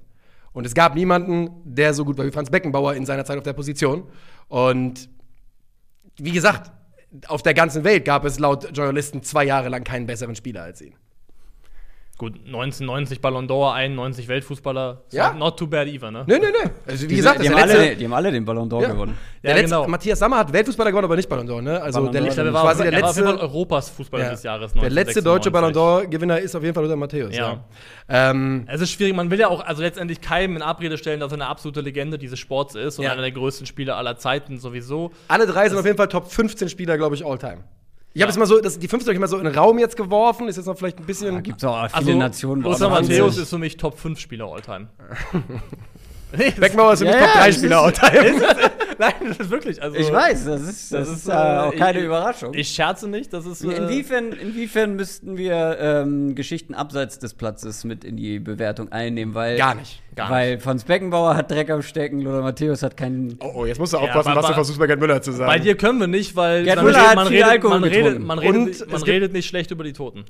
Und 0.51 0.65
es 0.65 0.73
gab 0.75 0.95
niemanden, 0.95 1.49
der 1.63 1.93
so 1.93 2.05
gut 2.05 2.17
war 2.17 2.25
wie 2.25 2.31
Franz 2.31 2.49
Beckenbauer 2.49 2.95
in 2.95 3.05
seiner 3.05 3.25
Zeit 3.25 3.37
auf 3.37 3.43
der 3.43 3.53
Position. 3.53 4.03
Und 4.47 5.09
wie 6.17 6.31
gesagt, 6.31 6.71
auf 7.27 7.41
der 7.41 7.53
ganzen 7.53 7.83
Welt 7.83 8.05
gab 8.05 8.25
es 8.25 8.39
laut 8.39 8.75
Journalisten 8.75 9.23
zwei 9.23 9.45
Jahre 9.45 9.69
lang 9.69 9.83
keinen 9.83 10.05
besseren 10.05 10.35
Spieler 10.35 10.63
als 10.63 10.81
ihn. 10.81 10.93
Gut, 12.19 12.33
1990 12.45 13.21
Ballon 13.21 13.47
d'Or, 13.47 13.71
91 13.75 14.27
Weltfußballer. 14.27 15.03
Ja. 15.13 15.29
not- 15.29 15.39
Not 15.39 15.57
too 15.57 15.67
bad 15.67 15.87
either, 15.87 16.11
ne? 16.11 16.25
Nö, 16.27 16.37
nö, 16.37 16.47
nö. 16.51 16.69
Also 16.85 17.03
wie 17.03 17.07
Die, 17.07 17.15
gesagt, 17.15 17.39
die, 17.39 17.43
das 17.47 17.53
haben 17.53 17.61
letzte, 17.69 17.79
alle, 17.79 17.95
die 17.95 18.03
haben 18.05 18.13
alle 18.13 18.31
den 18.33 18.43
Ballon 18.43 18.69
d'Or 18.69 18.81
Ja. 18.81 18.89
gewonnen. 18.89 19.17
Der 19.41 19.51
Ja, 19.51 19.55
letzte, 19.55 19.75
genau. 19.77 19.87
Matthias 19.87 20.19
Sammer 20.19 20.37
hat 20.39 20.51
Weltfußballer 20.51 20.89
gewonnen, 20.91 21.05
aber 21.05 21.15
nicht 21.15 21.29
Ballon 21.29 21.47
d'Or, 21.47 21.61
ne? 21.61 21.81
Also 21.81 21.99
Ballon 21.99 22.11
der, 22.11 22.21
d'Or, 22.23 22.27
Ich 22.27 22.33
glaube, 22.33 22.49
er 22.49 22.53
war, 22.53 22.63
quasi 22.63 22.83
der 22.83 22.91
er 22.91 23.01
war 23.01 23.07
letzte, 23.15 23.39
Europas 23.39 23.89
Fußballer 23.89 24.23
ja. 24.25 24.29
des 24.31 24.43
Jahres. 24.43 24.73
der 24.73 24.89
letzte 24.89 25.23
deutsche 25.23 25.49
Ballon 25.49 25.69
1996. 25.69 26.09
d'Or-Gewinner 26.09 26.39
ist 26.39 26.55
auf 26.57 26.61
jeden 26.63 26.75
Fall 26.75 26.83
Lothar 26.83 26.97
Matthäus. 26.97 27.33
Ja. 27.33 27.63
Ja. 28.09 28.31
Ähm, 28.31 28.65
Es 28.67 28.81
ist 28.81 28.91
schwierig, 28.91 29.15
man 29.15 29.31
will 29.31 29.39
ja 29.39 29.47
auch 29.47 29.65
also 29.65 29.81
letztendlich 29.81 30.19
keinem 30.19 30.57
in 30.57 30.61
Abrede 30.61 30.97
stellen, 30.97 31.21
dass 31.21 31.31
er 31.31 31.35
eine 31.35 31.47
absolute 31.47 31.79
Legende 31.79 32.17
dieses 32.17 32.37
Sports 32.37 32.75
ist 32.75 32.99
und 32.99 33.05
Ja. 33.05 33.13
einer 33.13 33.21
der 33.21 33.31
größten 33.31 33.65
Spieler 33.65 33.95
aller 33.95 34.17
Zeiten 34.17 34.57
sowieso. 34.59 35.11
alle 35.29 35.47
drei 35.47 35.69
sind 35.69 35.77
auf 35.77 35.85
jeden 35.85 35.95
Fall 35.95 36.09
Top 36.09 36.29
15 36.29 36.67
Spieler, 36.67 36.97
glaube 36.97 37.15
ich, 37.15 37.25
all-time. 37.25 37.59
Ich 38.13 38.21
habe 38.23 38.31
es 38.31 38.37
mal 38.37 38.45
so, 38.47 38.59
das, 38.59 38.79
die 38.79 38.87
15 38.87 39.07
habe 39.07 39.13
ich 39.13 39.19
mal 39.19 39.27
so 39.27 39.37
in 39.37 39.43
den 39.45 39.55
Raum 39.55 39.77
jetzt 39.77 39.95
geworfen, 39.95 40.47
ist 40.47 40.55
jetzt 40.57 40.65
noch 40.65 40.77
vielleicht 40.77 40.97
ein 40.99 41.05
bisschen. 41.05 41.35
Da 41.35 41.41
gibt 41.41 41.57
es 41.59 41.63
auch 41.63 41.85
viele 41.87 41.95
Also 41.95 42.13
Nationen. 42.15 42.63
wo 42.63 42.69
Lothar 42.69 42.89
Matthäus 42.89 43.37
ist 43.37 43.49
für 43.49 43.57
mich 43.59 43.77
Top 43.77 43.99
5 43.99 44.19
Spieler 44.19 44.51
Alltime. 44.51 44.87
Beckenbauer 46.57 46.93
ist 46.93 46.99
für 46.99 47.05
mich 47.05 47.13
Ja, 47.15 47.19
Top 47.21 47.29
ja, 47.35 47.41
3 47.41 47.47
das 47.47 47.55
Spieler 47.57 47.81
all-time. 47.81 48.41
Nein, 49.01 49.13
das 49.29 49.37
ist 49.39 49.49
wirklich. 49.49 49.81
Also, 49.81 49.97
Ich 49.97 50.11
weiß, 50.11 50.45
das 50.45 50.61
ist, 50.61 50.91
das 50.91 51.07
Das 51.07 51.09
ist 51.09 51.17
ist, 51.23 51.29
äh, 51.29 51.31
auch 51.33 51.71
äh, 51.73 51.75
keine 51.77 51.99
ich- 51.99 52.05
Überraschung. 52.05 52.53
Ich 52.53 52.67
scherze 52.69 53.07
nicht, 53.07 53.31
das 53.31 53.45
ist. 53.45 53.63
Äh, 53.63 53.71
Inwiefern, 53.77 54.33
inwiefern 54.33 54.95
müssten 54.95 55.37
wir 55.37 55.77
ähm, 55.79 56.35
Geschichten 56.35 56.73
abseits 56.73 57.17
des 57.17 57.33
Platzes 57.33 57.83
mit 57.85 58.03
in 58.03 58.17
die 58.17 58.39
Bewertung 58.39 58.91
einnehmen? 58.91 59.33
Weil, 59.33 59.57
Gar 59.57 59.75
nicht. 59.75 60.01
Gar 60.15 60.29
weil 60.29 60.59
Franz 60.59 60.83
Beckenbauer 60.83 61.35
hat 61.37 61.49
Dreck 61.49 61.69
am 61.69 61.81
Stecken, 61.81 62.19
Lothar 62.21 62.41
Matthäus 62.41 62.83
hat 62.83 62.97
keinen. 62.97 63.37
Oh, 63.41 63.51
oh, 63.59 63.65
jetzt 63.65 63.79
musst 63.79 63.93
du 63.93 63.97
Ja, 63.97 64.03
aufpassen, 64.03 64.29
aber- 64.31 64.41
was 64.41 64.47
du 64.47 64.53
versuchst, 64.53 64.79
bei 64.79 64.87
Gerd 64.87 64.99
Müller 64.99 65.21
zu 65.21 65.31
sagen. 65.31 65.49
Bei 65.49 65.59
dir 65.59 65.75
können 65.75 65.99
wir 65.99 66.07
nicht, 66.07 66.35
weil 66.35 66.63
Gerd 66.65 66.81
Müller 66.83 66.97
redet, 66.97 67.07
hat 67.09 67.15
man, 67.15 67.27
viel 67.27 67.37
redet, 67.37 67.49
Alkohol 67.51 67.79
man, 67.79 67.83
redet, 67.89 68.03
getrunken. 68.03 68.27
man, 68.27 68.39
Und 68.39 68.45
redet, 68.67 68.81
es 68.81 68.87
man 68.91 69.01
redet 69.03 69.33
nicht 69.33 69.47
schlecht 69.47 69.71
über 69.71 69.83
die 69.85 69.93
Toten. 69.93 70.25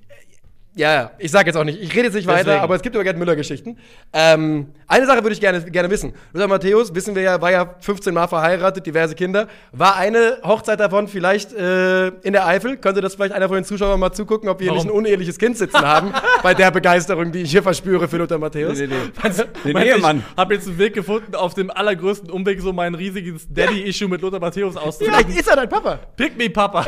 Ja, 0.80 0.94
ja, 0.94 1.12
ich 1.18 1.30
sag 1.30 1.46
jetzt 1.46 1.58
auch 1.58 1.66
nicht, 1.66 1.82
ich 1.82 1.94
rede 1.94 2.04
jetzt 2.04 2.14
nicht 2.14 2.26
weiter, 2.26 2.46
Deswegen. 2.46 2.62
aber 2.62 2.74
es 2.74 2.82
gibt 2.82 2.96
über 2.96 3.04
Gerd 3.04 3.18
Müller-Geschichten. 3.18 3.76
Ähm, 4.14 4.68
eine 4.88 5.06
Sache 5.06 5.22
würde 5.24 5.34
ich 5.34 5.42
gerne, 5.42 5.62
gerne 5.62 5.90
wissen. 5.90 6.14
Lothar 6.32 6.48
Matthäus, 6.48 6.96
wissen 6.96 7.16
wir 7.16 7.22
ja, 7.22 7.42
war 7.42 7.52
ja 7.52 7.76
15 7.82 8.14
Mal 8.14 8.28
verheiratet, 8.28 8.86
diverse 8.86 9.14
Kinder. 9.14 9.50
War 9.74 9.98
eine 9.98 10.38
Hochzeit 10.42 10.80
davon 10.80 11.10
vielleicht 11.10 11.52
äh, 11.52 12.08
in 12.08 12.32
der 12.32 12.48
Eifel? 12.48 12.78
Könnte 12.78 13.02
das 13.02 13.16
vielleicht 13.16 13.34
einer 13.34 13.50
von 13.50 13.56
den 13.56 13.66
Zuschauern 13.66 14.00
mal 14.00 14.14
zugucken, 14.14 14.48
ob 14.48 14.62
wir 14.62 14.68
Warum? 14.68 14.78
nicht 14.78 14.88
ein 14.88 14.92
uneheliches 14.98 15.38
Kind 15.38 15.58
sitzen 15.58 15.82
haben, 15.82 16.14
bei 16.44 16.54
der 16.54 16.72
Begeisterung, 16.72 17.34
die 17.34 17.42
ich 17.42 17.52
hier 17.52 17.62
verspüre 17.62 18.08
für 18.08 18.16
Lothar 18.16 18.38
Matthäus? 18.38 18.78
Nee, 18.80 18.88
nee, 18.88 18.94
nee. 18.96 19.44
Den 19.66 19.74
meinst 19.74 19.92
du, 19.92 19.96
Ehemann. 19.98 20.24
Ich 20.32 20.38
habe 20.38 20.54
jetzt 20.54 20.66
einen 20.70 20.78
Weg 20.78 20.94
gefunden, 20.94 21.36
auf 21.36 21.56
dem 21.56 21.72
allergrößten 21.72 22.32
Umweg 22.32 22.62
so 22.62 22.72
mein 22.72 22.96
riesiges 22.96 23.48
Daddy-Issue 23.50 24.08
mit 24.08 24.22
Lothar 24.22 24.40
Matthäus 24.40 24.76
Vielleicht 24.76 24.88
auszudrücken. 24.88 25.36
ist 25.38 25.50
er 25.50 25.58
dein 25.58 25.68
Papa. 25.68 26.00
Pick 26.16 26.38
me, 26.38 26.50
Papa. 26.50 26.86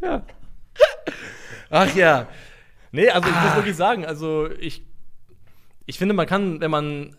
Ja. 0.00 0.22
Ach 1.70 1.94
ja. 1.94 2.26
Nee, 2.92 3.08
also 3.08 3.28
ich 3.28 3.34
Ah. 3.34 3.44
muss 3.46 3.54
wirklich 3.56 3.76
sagen, 3.76 4.04
also 4.04 4.48
ich, 4.58 4.84
ich 5.86 5.96
finde, 5.98 6.14
man 6.14 6.26
kann, 6.26 6.60
wenn 6.60 6.70
man 6.70 7.16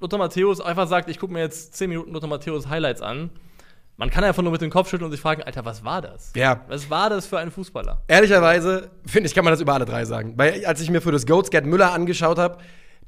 Lothar 0.00 0.18
Matthäus 0.18 0.60
einfach 0.60 0.88
sagt, 0.88 1.08
ich 1.08 1.18
gucke 1.18 1.32
mir 1.32 1.40
jetzt 1.40 1.76
10 1.76 1.88
Minuten 1.90 2.12
Lothar 2.12 2.28
Matthäus 2.28 2.68
Highlights 2.68 3.02
an, 3.02 3.30
man 3.98 4.10
kann 4.10 4.24
einfach 4.24 4.42
nur 4.42 4.50
mit 4.52 4.62
dem 4.62 4.70
Kopf 4.70 4.88
schütteln 4.88 5.04
und 5.06 5.12
sich 5.12 5.20
fragen, 5.20 5.42
Alter, 5.42 5.64
was 5.64 5.84
war 5.84 6.00
das? 6.00 6.32
Ja. 6.34 6.62
Was 6.68 6.88
war 6.90 7.10
das 7.10 7.26
für 7.26 7.38
ein 7.38 7.50
Fußballer? 7.50 8.00
Ehrlicherweise, 8.08 8.90
finde 9.06 9.28
ich, 9.28 9.34
kann 9.34 9.44
man 9.44 9.52
das 9.52 9.60
über 9.60 9.74
alle 9.74 9.84
drei 9.84 10.04
sagen. 10.06 10.32
Weil 10.36 10.64
als 10.64 10.80
ich 10.80 10.90
mir 10.90 11.00
für 11.02 11.12
das 11.12 11.26
Goats 11.26 11.50
Gerd 11.50 11.66
Müller 11.66 11.92
angeschaut 11.92 12.38
habe, 12.38 12.56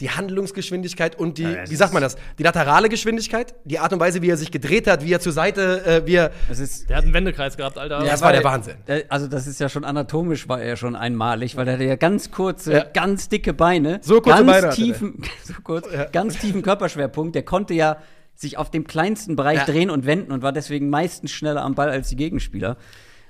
die 0.00 0.10
Handlungsgeschwindigkeit 0.10 1.16
und 1.16 1.38
die, 1.38 1.44
das 1.44 1.70
wie 1.70 1.76
sagt 1.76 1.92
man 1.92 2.02
das, 2.02 2.16
die 2.38 2.42
laterale 2.42 2.88
Geschwindigkeit, 2.88 3.54
die 3.64 3.78
Art 3.78 3.92
und 3.92 4.00
Weise, 4.00 4.22
wie 4.22 4.28
er 4.30 4.36
sich 4.36 4.50
gedreht 4.50 4.86
hat, 4.88 5.04
wie 5.04 5.12
er 5.12 5.20
zur 5.20 5.32
Seite, 5.32 5.84
äh, 5.86 6.06
wie 6.06 6.16
er, 6.16 6.32
ist. 6.50 6.90
Der 6.90 6.96
hat 6.96 7.04
einen 7.04 7.14
Wendekreis 7.14 7.56
gehabt, 7.56 7.78
Alter. 7.78 8.04
Ja, 8.04 8.10
das 8.10 8.22
war 8.22 8.32
der 8.32 8.42
Wahnsinn. 8.44 8.74
Also, 9.08 9.28
das 9.28 9.46
ist 9.46 9.60
ja 9.60 9.68
schon 9.68 9.84
anatomisch, 9.84 10.48
war 10.48 10.60
er 10.60 10.76
schon 10.76 10.96
einmalig, 10.96 11.56
weil 11.56 11.68
er 11.68 11.74
hatte 11.74 11.84
ja 11.84 11.96
ganz 11.96 12.30
kurze, 12.30 12.72
Ja. 12.72 12.84
ganz 12.92 13.28
dicke 13.28 13.52
Beine. 13.54 14.00
So 14.02 14.20
kurze 14.20 14.44
ganz 14.44 14.50
Beine 14.62 14.74
tiefen, 14.74 15.22
so 15.44 15.54
kurz, 15.62 15.86
ganz 16.12 16.38
tiefen 16.38 16.62
Körperschwerpunkt. 16.62 17.34
Der 17.34 17.44
konnte 17.44 17.74
ja 17.74 17.98
sich 18.34 18.58
auf 18.58 18.70
dem 18.70 18.84
kleinsten 18.86 19.36
Bereich 19.36 19.58
Ja. 19.58 19.64
drehen 19.64 19.90
und 19.90 20.06
wenden 20.06 20.32
und 20.32 20.42
war 20.42 20.50
deswegen 20.52 20.90
meistens 20.90 21.30
schneller 21.30 21.62
am 21.62 21.74
Ball 21.76 21.90
als 21.90 22.08
die 22.08 22.16
Gegenspieler. 22.16 22.76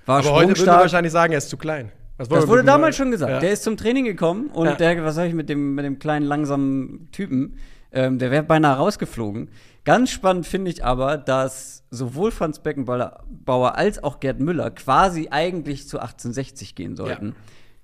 War 0.06 0.20
aber 0.20 0.30
heute 0.30 0.34
würden 0.34 0.48
wir 0.48 0.56
sprungstark. 0.56 0.80
wahrscheinlich 0.80 1.12
sagen, 1.12 1.32
er 1.32 1.38
ist 1.38 1.50
zu 1.50 1.56
klein. 1.58 1.92
Das 2.16 2.30
wir 2.30 2.46
wurde 2.46 2.62
damals 2.62 2.96
schon 2.96 3.10
gesagt. 3.10 3.30
Ja. 3.32 3.40
Der 3.40 3.52
ist 3.52 3.64
zum 3.64 3.76
Training 3.76 4.04
gekommen 4.04 4.46
und 4.48 4.66
Ja. 4.66 4.74
der, 4.74 5.04
was 5.04 5.16
soll 5.16 5.26
ich 5.26 5.34
mit 5.34 5.48
dem, 5.48 5.74
mit 5.74 5.84
dem 5.84 5.98
kleinen, 5.98 6.24
langsamen 6.24 7.08
Typen, 7.10 7.56
ähm, 7.92 8.18
der 8.18 8.30
wäre 8.30 8.42
beinahe 8.44 8.76
rausgeflogen. 8.76 9.50
Ganz 9.84 10.10
spannend 10.10 10.46
finde 10.46 10.70
ich 10.70 10.84
aber, 10.84 11.16
dass 11.16 11.84
sowohl 11.90 12.30
Franz 12.30 12.60
Beckenbauer 12.60 13.76
als 13.76 14.02
auch 14.02 14.20
Gerd 14.20 14.40
Müller 14.40 14.70
quasi 14.70 15.28
eigentlich 15.30 15.88
zu 15.88 15.98
1860 15.98 16.74
gehen 16.74 16.96
sollten. 16.96 17.34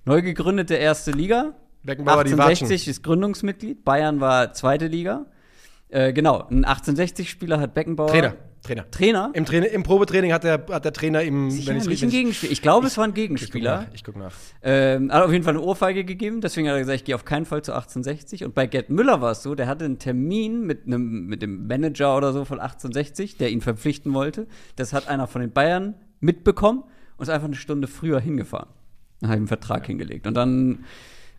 Neu 0.04 0.22
gegründete 0.22 0.74
erste 0.74 1.10
Liga. 1.10 1.54
Beckenbauer, 1.82 2.24
die 2.24 2.32
1860 2.32 2.88
ist 2.88 3.02
Gründungsmitglied. 3.02 3.84
Bayern 3.84 4.20
war 4.20 4.52
zweite 4.52 4.86
Liga. 4.86 5.26
Äh, 5.88 6.12
genau, 6.12 6.46
ein 6.50 6.64
1860-Spieler 6.64 7.60
hat 7.60 7.74
Beckenbauer. 7.74 8.08
Trainer. 8.08 8.34
Trainer. 8.62 8.90
Trainer? 8.90 9.30
Im, 9.34 9.44
Trainer, 9.46 9.68
Im 9.68 9.82
Probetraining 9.82 10.32
hat 10.32 10.44
der, 10.44 10.64
hat 10.70 10.84
der 10.84 10.92
Trainer 10.92 11.22
ihm, 11.22 11.50
Sicher, 11.50 11.72
ich's 11.74 11.86
nicht 11.86 11.92
richtig- 12.02 12.08
ein 12.08 12.10
Gegenspieler. 12.10 12.52
Ich 12.52 12.62
glaube, 12.62 12.86
es 12.86 12.96
war 12.98 13.04
ein 13.04 13.10
ich 13.10 13.14
guck 13.14 13.14
Gegenspieler. 13.16 13.76
nach. 13.82 13.94
Ich 13.94 14.04
guck 14.04 14.16
nach. 14.16 14.32
Ähm, 14.62 15.10
hat 15.10 15.24
auf 15.24 15.32
jeden 15.32 15.44
Fall 15.44 15.54
eine 15.54 15.62
Ohrfeige 15.62 16.04
gegeben, 16.04 16.40
deswegen 16.40 16.68
hat 16.68 16.74
er 16.74 16.80
gesagt, 16.80 16.96
ich 16.96 17.04
gehe 17.04 17.14
auf 17.14 17.24
keinen 17.24 17.46
Fall 17.46 17.62
zu 17.62 17.72
1860. 17.72 18.44
Und 18.44 18.54
bei 18.54 18.66
Gerd 18.66 18.90
Müller 18.90 19.20
war 19.22 19.32
es 19.32 19.42
so, 19.42 19.54
der 19.54 19.66
hatte 19.66 19.84
einen 19.86 19.98
Termin 19.98 20.66
mit, 20.66 20.86
einem, 20.86 21.26
mit 21.26 21.40
dem 21.42 21.66
Manager 21.66 22.16
oder 22.16 22.32
so 22.32 22.44
von 22.44 22.60
1860, 22.60 23.38
der 23.38 23.50
ihn 23.50 23.60
verpflichten 23.62 24.12
wollte. 24.12 24.46
Das 24.76 24.92
hat 24.92 25.08
einer 25.08 25.26
von 25.26 25.40
den 25.40 25.52
Bayern 25.52 25.94
mitbekommen 26.20 26.84
und 27.16 27.22
ist 27.22 27.30
einfach 27.30 27.46
eine 27.48 27.56
Stunde 27.56 27.88
früher 27.88 28.20
hingefahren. 28.20 28.68
Hat 29.22 29.30
einen 29.32 29.46
Vertrag 29.48 29.86
hingelegt. 29.86 30.26
Und 30.26 30.34
dann 30.34 30.84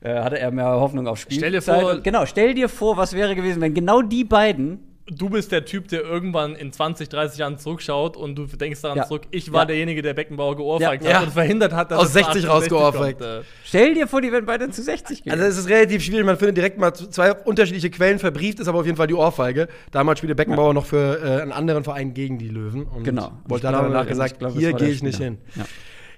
äh, 0.02 0.22
hatte 0.22 0.40
er 0.40 0.52
mehr 0.52 0.66
Hoffnung 0.66 1.08
auf 1.08 1.20
Spiel. 1.20 1.38
Stell 1.38 1.52
dir 1.52 1.62
vor- 1.62 2.00
genau, 2.02 2.26
stell 2.26 2.56
dir 2.56 2.68
vor, 2.68 2.98
was 2.98 3.14
wäre 3.14 3.36
gewesen, 3.36 3.62
wenn 3.62 3.74
genau 3.76 4.02
die 4.02 4.24
beiden 4.24 4.80
Du 5.14 5.30
bist 5.30 5.52
der 5.52 5.66
Typ, 5.66 5.90
der 5.90 6.04
irgendwann 6.04 6.56
in 6.56 6.72
20, 6.72 7.10
30 7.10 7.38
Jahren 7.40 7.58
zurückschaut 7.58 8.16
und 8.16 8.36
du 8.36 8.46
denkst 8.46 8.82
daran 8.82 8.98
Ja. 9.00 9.04
zurück, 9.08 9.24
ich 9.32 9.52
war 9.52 9.64
Ja. 9.64 9.66
derjenige, 9.66 10.02
der 10.02 10.14
Beckenbauer 10.14 10.56
geohrfeigt 10.56 11.04
Ja. 11.04 11.16
hat 11.20 11.24
und 11.26 11.34
verhindert 11.34 11.74
hat, 11.74 11.92
dass 11.92 12.00
Aus 12.00 12.06
es 12.08 12.12
zu 12.14 12.20
60 12.20 12.48
rausgeohrfeigt. 12.48 13.22
äh. 13.22 13.42
Stell 13.66 13.94
dir 13.94 14.08
vor, 14.08 14.22
die 14.22 14.32
wären 14.32 14.46
beide 14.46 14.70
zu 14.70 14.82
60 14.82 15.24
gehen. 15.24 15.34
Also 15.34 15.44
es 15.44 15.58
ist 15.58 15.68
relativ 15.68 16.02
schwierig, 16.02 16.26
man 16.26 16.38
findet 16.38 16.56
direkt 16.56 16.78
mal 16.78 16.94
zwei 16.94 17.34
unterschiedliche 17.34 17.90
Quellen 17.90 18.20
verbrieft, 18.20 18.62
ist 18.62 18.70
aber 18.70 18.80
auf 18.80 18.86
jeden 18.86 18.96
Fall 18.96 19.08
die 19.08 19.14
Ohrfeige. 19.14 19.68
Damals 19.92 20.20
spielte 20.20 20.34
Beckenbauer 20.36 20.74
noch 20.74 20.86
für 20.86 21.20
äh, 21.22 21.42
einen 21.42 21.52
anderen 21.52 21.84
Verein 21.84 22.14
gegen 22.14 22.38
die 22.38 22.48
Löwen 22.48 22.84
und 22.86 23.04
Genau. 23.04 23.34
wollte 23.50 23.64
dann 23.64 23.74
danach 23.74 24.04
ich 24.04 24.10
gesagt, 24.10 24.40
glaube, 24.40 24.54
das 24.54 24.62
hier 24.64 24.72
gehe 24.72 24.90
ich 24.90 25.04
nicht 25.04 25.18
hin. 25.18 25.40
Ja. 25.58 25.66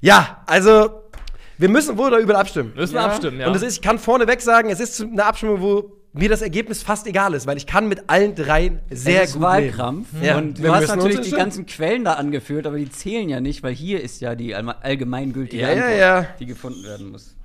Ja, 0.01 0.43
also 0.45 1.01
wir 1.57 1.69
müssen 1.69 1.97
wohl 1.97 2.11
darüber 2.11 2.37
abstimmen. 2.37 2.73
Wir 2.75 2.81
müssen 2.81 2.95
Ja. 2.95 3.05
abstimmen, 3.05 3.39
ja. 3.39 3.47
Und 3.47 3.55
es 3.55 3.63
ist, 3.63 3.73
ich 3.77 3.81
kann 3.81 3.97
vorneweg 3.97 4.39
sagen, 4.39 4.69
es 4.69 4.79
ist 4.79 5.01
eine 5.01 5.25
Abstimmung, 5.25 5.61
wo 5.61 5.97
mir 6.13 6.29
das 6.29 6.41
Ergebnis 6.41 6.83
fast 6.83 7.07
egal 7.07 7.33
ist, 7.33 7.47
weil 7.47 7.57
ich 7.57 7.65
kann 7.65 7.87
mit 7.87 8.09
allen 8.09 8.35
dreien 8.35 8.79
sehr 8.91 9.23
es 9.23 9.29
ist 9.29 9.33
gut 9.33 9.41
Wahlkampf. 9.43 10.13
leben. 10.13 10.25
Ja, 10.25 10.37
Und 10.37 10.61
wir 10.61 10.69
du 10.69 10.75
hast 10.75 10.87
natürlich 10.87 11.21
die 11.21 11.31
ganzen 11.31 11.65
Quellen 11.65 12.03
da 12.05 12.13
angeführt, 12.13 12.67
aber 12.67 12.77
die 12.77 12.89
zählen 12.89 13.27
ja 13.29 13.41
nicht, 13.41 13.63
weil 13.63 13.73
hier 13.73 14.01
ist 14.01 14.21
ja 14.21 14.35
die 14.35 14.53
allgemeingültige 14.55 15.61
Ja, 15.63 15.69
ja, 15.73 15.83
Antwort, 15.83 15.99
ja. 15.99 16.27
die 16.39 16.45
gefunden 16.45 16.83
werden 16.83 17.11
muss. 17.11 17.35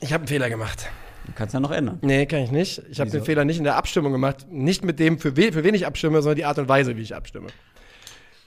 Ich 0.00 0.12
habe 0.12 0.22
einen 0.22 0.28
Fehler 0.28 0.48
gemacht. 0.48 0.88
Du 1.26 1.32
kannst 1.32 1.54
ja 1.54 1.60
noch 1.60 1.70
ändern. 1.70 1.98
Nee, 2.02 2.26
kann 2.26 2.40
ich 2.40 2.50
nicht. 2.50 2.82
Ich 2.90 2.98
habe 2.98 3.10
den 3.10 3.24
Fehler 3.24 3.44
nicht 3.44 3.58
in 3.58 3.64
der 3.64 3.76
Abstimmung 3.76 4.10
gemacht. 4.10 4.46
Nicht 4.50 4.84
mit 4.84 4.98
dem, 4.98 5.18
für, 5.18 5.36
we 5.36 5.52
für 5.52 5.62
wen 5.62 5.74
ich 5.74 5.86
abstimme, 5.86 6.20
sondern 6.20 6.36
die 6.36 6.44
Art 6.44 6.58
und 6.58 6.68
Weise, 6.68 6.96
wie 6.96 7.02
ich 7.02 7.14
abstimme. 7.14 7.46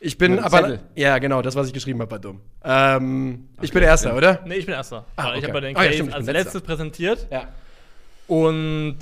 Ich 0.06 0.18
bin 0.20 0.38
aber. 0.40 0.50
Zettel. 0.62 0.80
Ja, 0.96 1.18
genau, 1.18 1.42
das, 1.42 1.56
was 1.56 1.66
ich 1.68 1.74
geschrieben 1.74 2.00
habe, 2.02 2.12
war 2.12 2.20
dumm. 2.20 2.40
Ähm, 2.64 3.50
ich 3.62 3.72
bin 3.72 3.82
Erster, 3.82 4.16
oder? 4.16 4.42
Nee, 4.46 4.56
ich 4.56 4.66
bin 4.66 4.76
Erster. 4.76 5.06
Ah, 5.16 5.32
Ich 5.34 5.40
okay. 5.40 5.48
habe 5.48 5.62
den 5.62 5.76
Ah, 5.76 5.80
ja, 5.82 5.86
Case 5.88 5.94
stimmt, 5.96 6.10
ich 6.10 6.16
als 6.16 6.26
Letzter. 6.28 6.40
letztes 6.44 6.62
präsentiert. 6.62 7.28
Ja. 7.32 7.48
Und 8.28 8.98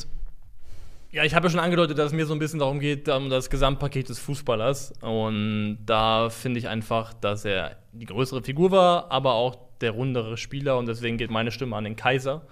ja, 1.12 1.24
ich 1.24 1.36
habe 1.36 1.46
ja 1.48 1.52
schon 1.52 1.60
angedeutet, 1.60 1.98
dass 1.98 2.08
es 2.08 2.14
mir 2.14 2.26
so 2.26 2.34
ein 2.34 2.40
bisschen 2.40 2.60
darum 2.60 2.80
geht, 2.80 3.08
um 3.10 3.30
das 3.30 3.50
Gesamtpaket 3.50 4.10
des 4.10 4.18
Fußballers. 4.20 4.94
Und 5.02 5.80
da 5.86 6.30
finde 6.30 6.60
ich 6.60 6.68
einfach, 6.70 7.14
dass 7.14 7.46
er 7.46 7.76
die 7.92 8.06
größere 8.06 8.42
Figur 8.42 8.72
war, 8.72 9.12
aber 9.12 9.34
auch 9.34 9.58
der 9.82 9.92
rundere 9.92 10.38
Spieler. 10.38 10.78
Und 10.78 10.88
deswegen 10.88 11.18
geht 11.18 11.30
meine 11.32 11.52
Stimme 11.52 11.76
an 11.76 11.84
den 11.84 11.96
Kaiser. 11.96 12.44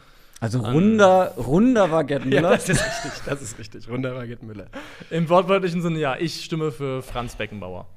Also 0.41 0.59
runder, 0.59 1.33
runder 1.37 1.89
war 1.91 2.03
Gerd 2.03 2.23
ja, 2.25 2.41
Müller. 2.41 2.49
das 2.51 2.67
ist 2.67 2.83
richtig. 2.83 3.11
Das 3.25 3.41
ist 3.41 3.57
richtig. 3.59 3.87
Wunderbar, 3.87 4.27
Gerd 4.27 4.43
Müller. 4.43 4.65
Im 5.09 5.29
wortwörtlichen 5.29 5.81
Sinne, 5.81 5.99
ja, 5.99 6.15
ich 6.19 6.43
stimme 6.43 6.71
für 6.71 7.01
Franz 7.01 7.35
Beckenbauer. 7.35 7.87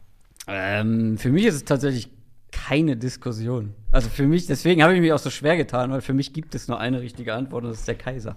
Ähm, 0.46 1.18
für 1.18 1.30
mich 1.30 1.44
ist 1.44 1.54
es 1.54 1.64
tatsächlich 1.64 2.10
keine 2.52 2.96
Diskussion. 2.96 3.74
Also 3.90 4.08
für 4.08 4.26
mich, 4.26 4.46
deswegen 4.46 4.82
habe 4.82 4.94
ich 4.94 5.00
mich 5.00 5.12
auch 5.12 5.18
so 5.18 5.30
schwer 5.30 5.56
getan, 5.56 5.90
weil 5.90 6.00
für 6.00 6.14
mich 6.14 6.32
gibt 6.32 6.54
es 6.54 6.68
nur 6.68 6.78
eine 6.78 7.00
richtige 7.00 7.34
Antwort 7.34 7.64
und 7.64 7.70
das 7.70 7.80
ist 7.80 7.88
der 7.88 7.96
Kaiser. 7.96 8.36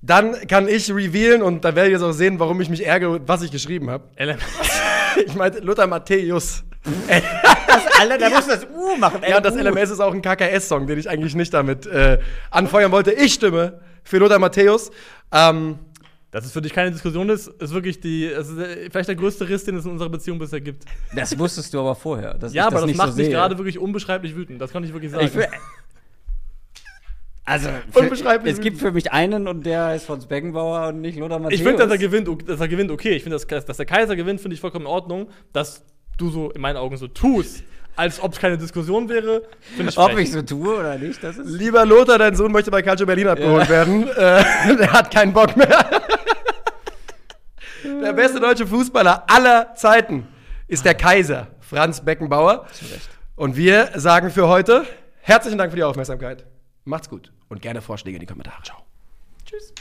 Dann 0.00 0.34
kann 0.46 0.68
ich 0.68 0.90
revealen 0.90 1.42
und 1.42 1.64
da 1.64 1.74
werdet 1.74 1.90
ihr 1.90 1.98
jetzt 1.98 2.02
auch 2.02 2.12
sehen, 2.12 2.38
warum 2.38 2.60
ich 2.60 2.70
mich 2.70 2.86
ärgere 2.86 3.20
was 3.26 3.42
ich 3.42 3.50
geschrieben 3.50 3.90
habe. 3.90 4.04
Ich 5.26 5.34
meinte 5.34 5.58
Lothar 5.58 5.88
Matthäus. 5.88 6.62
Alter, 7.98 8.18
da 8.18 8.30
muss 8.30 8.46
das 8.46 8.66
U 8.66 8.96
machen. 8.96 9.22
Ja, 9.28 9.38
und 9.38 9.44
das 9.44 9.56
LMS 9.56 9.90
ist 9.90 10.00
auch 10.00 10.14
ein 10.14 10.22
KKS-Song, 10.22 10.86
den 10.86 10.98
ich 10.98 11.10
eigentlich 11.10 11.34
nicht 11.34 11.52
damit 11.52 11.86
äh, 11.86 12.18
anfeuern 12.50 12.92
wollte. 12.92 13.10
Ich 13.10 13.34
stimme 13.34 13.80
für 14.04 14.18
Lothar 14.18 14.38
Matthäus. 14.38 14.90
Ähm, 15.32 15.80
Dass 16.30 16.44
es 16.44 16.52
für 16.52 16.60
dich 16.60 16.74
keine 16.74 16.90
Diskussion 16.90 17.30
ist, 17.30 17.48
ist 17.48 17.72
wirklich 17.72 18.00
die, 18.00 18.26
ist 18.26 18.50
äh, 18.58 18.90
vielleicht 18.90 19.08
der 19.08 19.16
größte 19.16 19.48
Riss, 19.48 19.64
den 19.64 19.76
es 19.76 19.86
in 19.86 19.92
unserer 19.92 20.10
Beziehung 20.10 20.38
bisher 20.38 20.60
gibt. 20.60 20.84
Das 21.14 21.38
wusstest 21.38 21.72
du 21.72 21.80
aber 21.80 21.94
vorher. 21.94 22.38
Ja, 22.50 22.66
aber 22.66 22.76
das 22.76 22.86
nicht 22.86 22.98
macht 22.98 23.12
so 23.12 23.18
mich 23.18 23.30
gerade 23.30 23.56
wirklich 23.56 23.78
unbeschreiblich 23.78 24.36
wütend. 24.36 24.60
Das 24.60 24.70
kann 24.70 24.84
ich 24.84 24.92
wirklich 24.92 25.10
sagen. 25.10 25.26
Ich 25.26 25.48
also, 27.48 27.70
für, 27.90 28.44
es 28.44 28.60
gibt 28.60 28.76
für 28.76 28.92
mich 28.92 29.10
einen 29.10 29.48
und 29.48 29.64
der 29.64 29.94
ist 29.94 30.04
Franz 30.04 30.26
Beckenbauer 30.26 30.88
und 30.88 31.00
nicht 31.00 31.18
Lothar 31.18 31.38
Matthäus. 31.38 31.58
Ich 31.58 31.64
finde, 31.64 31.82
dass 31.82 31.90
er 31.90 31.96
gewinnt, 31.96 32.28
dass 32.46 32.60
er 32.60 32.68
gewinnt, 32.68 32.90
okay. 32.90 33.12
Ich 33.12 33.22
finde, 33.22 33.38
dass, 33.38 33.64
dass 33.64 33.78
der 33.78 33.86
Kaiser 33.86 34.16
gewinnt, 34.16 34.42
finde 34.42 34.54
ich 34.54 34.60
vollkommen 34.60 34.84
in 34.84 34.90
Ordnung. 34.90 35.30
Dass 35.54 35.82
du 36.18 36.28
so 36.28 36.50
in 36.50 36.60
meinen 36.60 36.76
Augen 36.76 36.98
so 36.98 37.08
tust, 37.08 37.62
als 37.96 38.22
ob 38.22 38.34
es 38.34 38.38
keine 38.38 38.58
Diskussion 38.58 39.08
wäre, 39.08 39.42
finde 39.76 39.90
ich 39.90 39.98
Ob 39.98 40.12
frech. 40.12 40.24
ich 40.24 40.32
so 40.32 40.42
tue 40.42 40.78
oder 40.78 40.98
nicht, 40.98 41.24
das 41.24 41.38
ist. 41.38 41.48
lieber 41.48 41.86
Lothar, 41.86 42.18
dein 42.18 42.36
Sohn 42.36 42.52
möchte 42.52 42.70
bei 42.70 42.82
Calcio 42.82 43.06
Berlin 43.06 43.28
abgeholt 43.28 43.68
werden. 43.68 44.08
Äh, 44.08 44.76
der 44.78 44.92
hat 44.92 45.10
keinen 45.10 45.32
Bock 45.32 45.56
mehr. 45.56 45.97
Der 48.18 48.24
beste 48.24 48.40
deutsche 48.40 48.66
Fußballer 48.66 49.24
aller 49.28 49.74
Zeiten 49.76 50.26
ist 50.66 50.84
der 50.84 50.94
Kaiser, 50.94 51.46
Franz 51.60 52.00
Beckenbauer. 52.04 52.66
Und 53.36 53.56
wir 53.56 53.90
sagen 53.94 54.30
für 54.30 54.48
heute 54.48 54.84
herzlichen 55.20 55.56
Dank 55.56 55.70
für 55.70 55.76
die 55.76 55.84
Aufmerksamkeit. 55.84 56.44
Macht's 56.84 57.08
gut 57.08 57.32
und 57.48 57.62
gerne 57.62 57.80
Vorschläge 57.80 58.16
in 58.16 58.20
die 58.20 58.26
Kommentare. 58.26 58.60
Ciao. 58.62 58.78
Tschüss. 59.44 59.72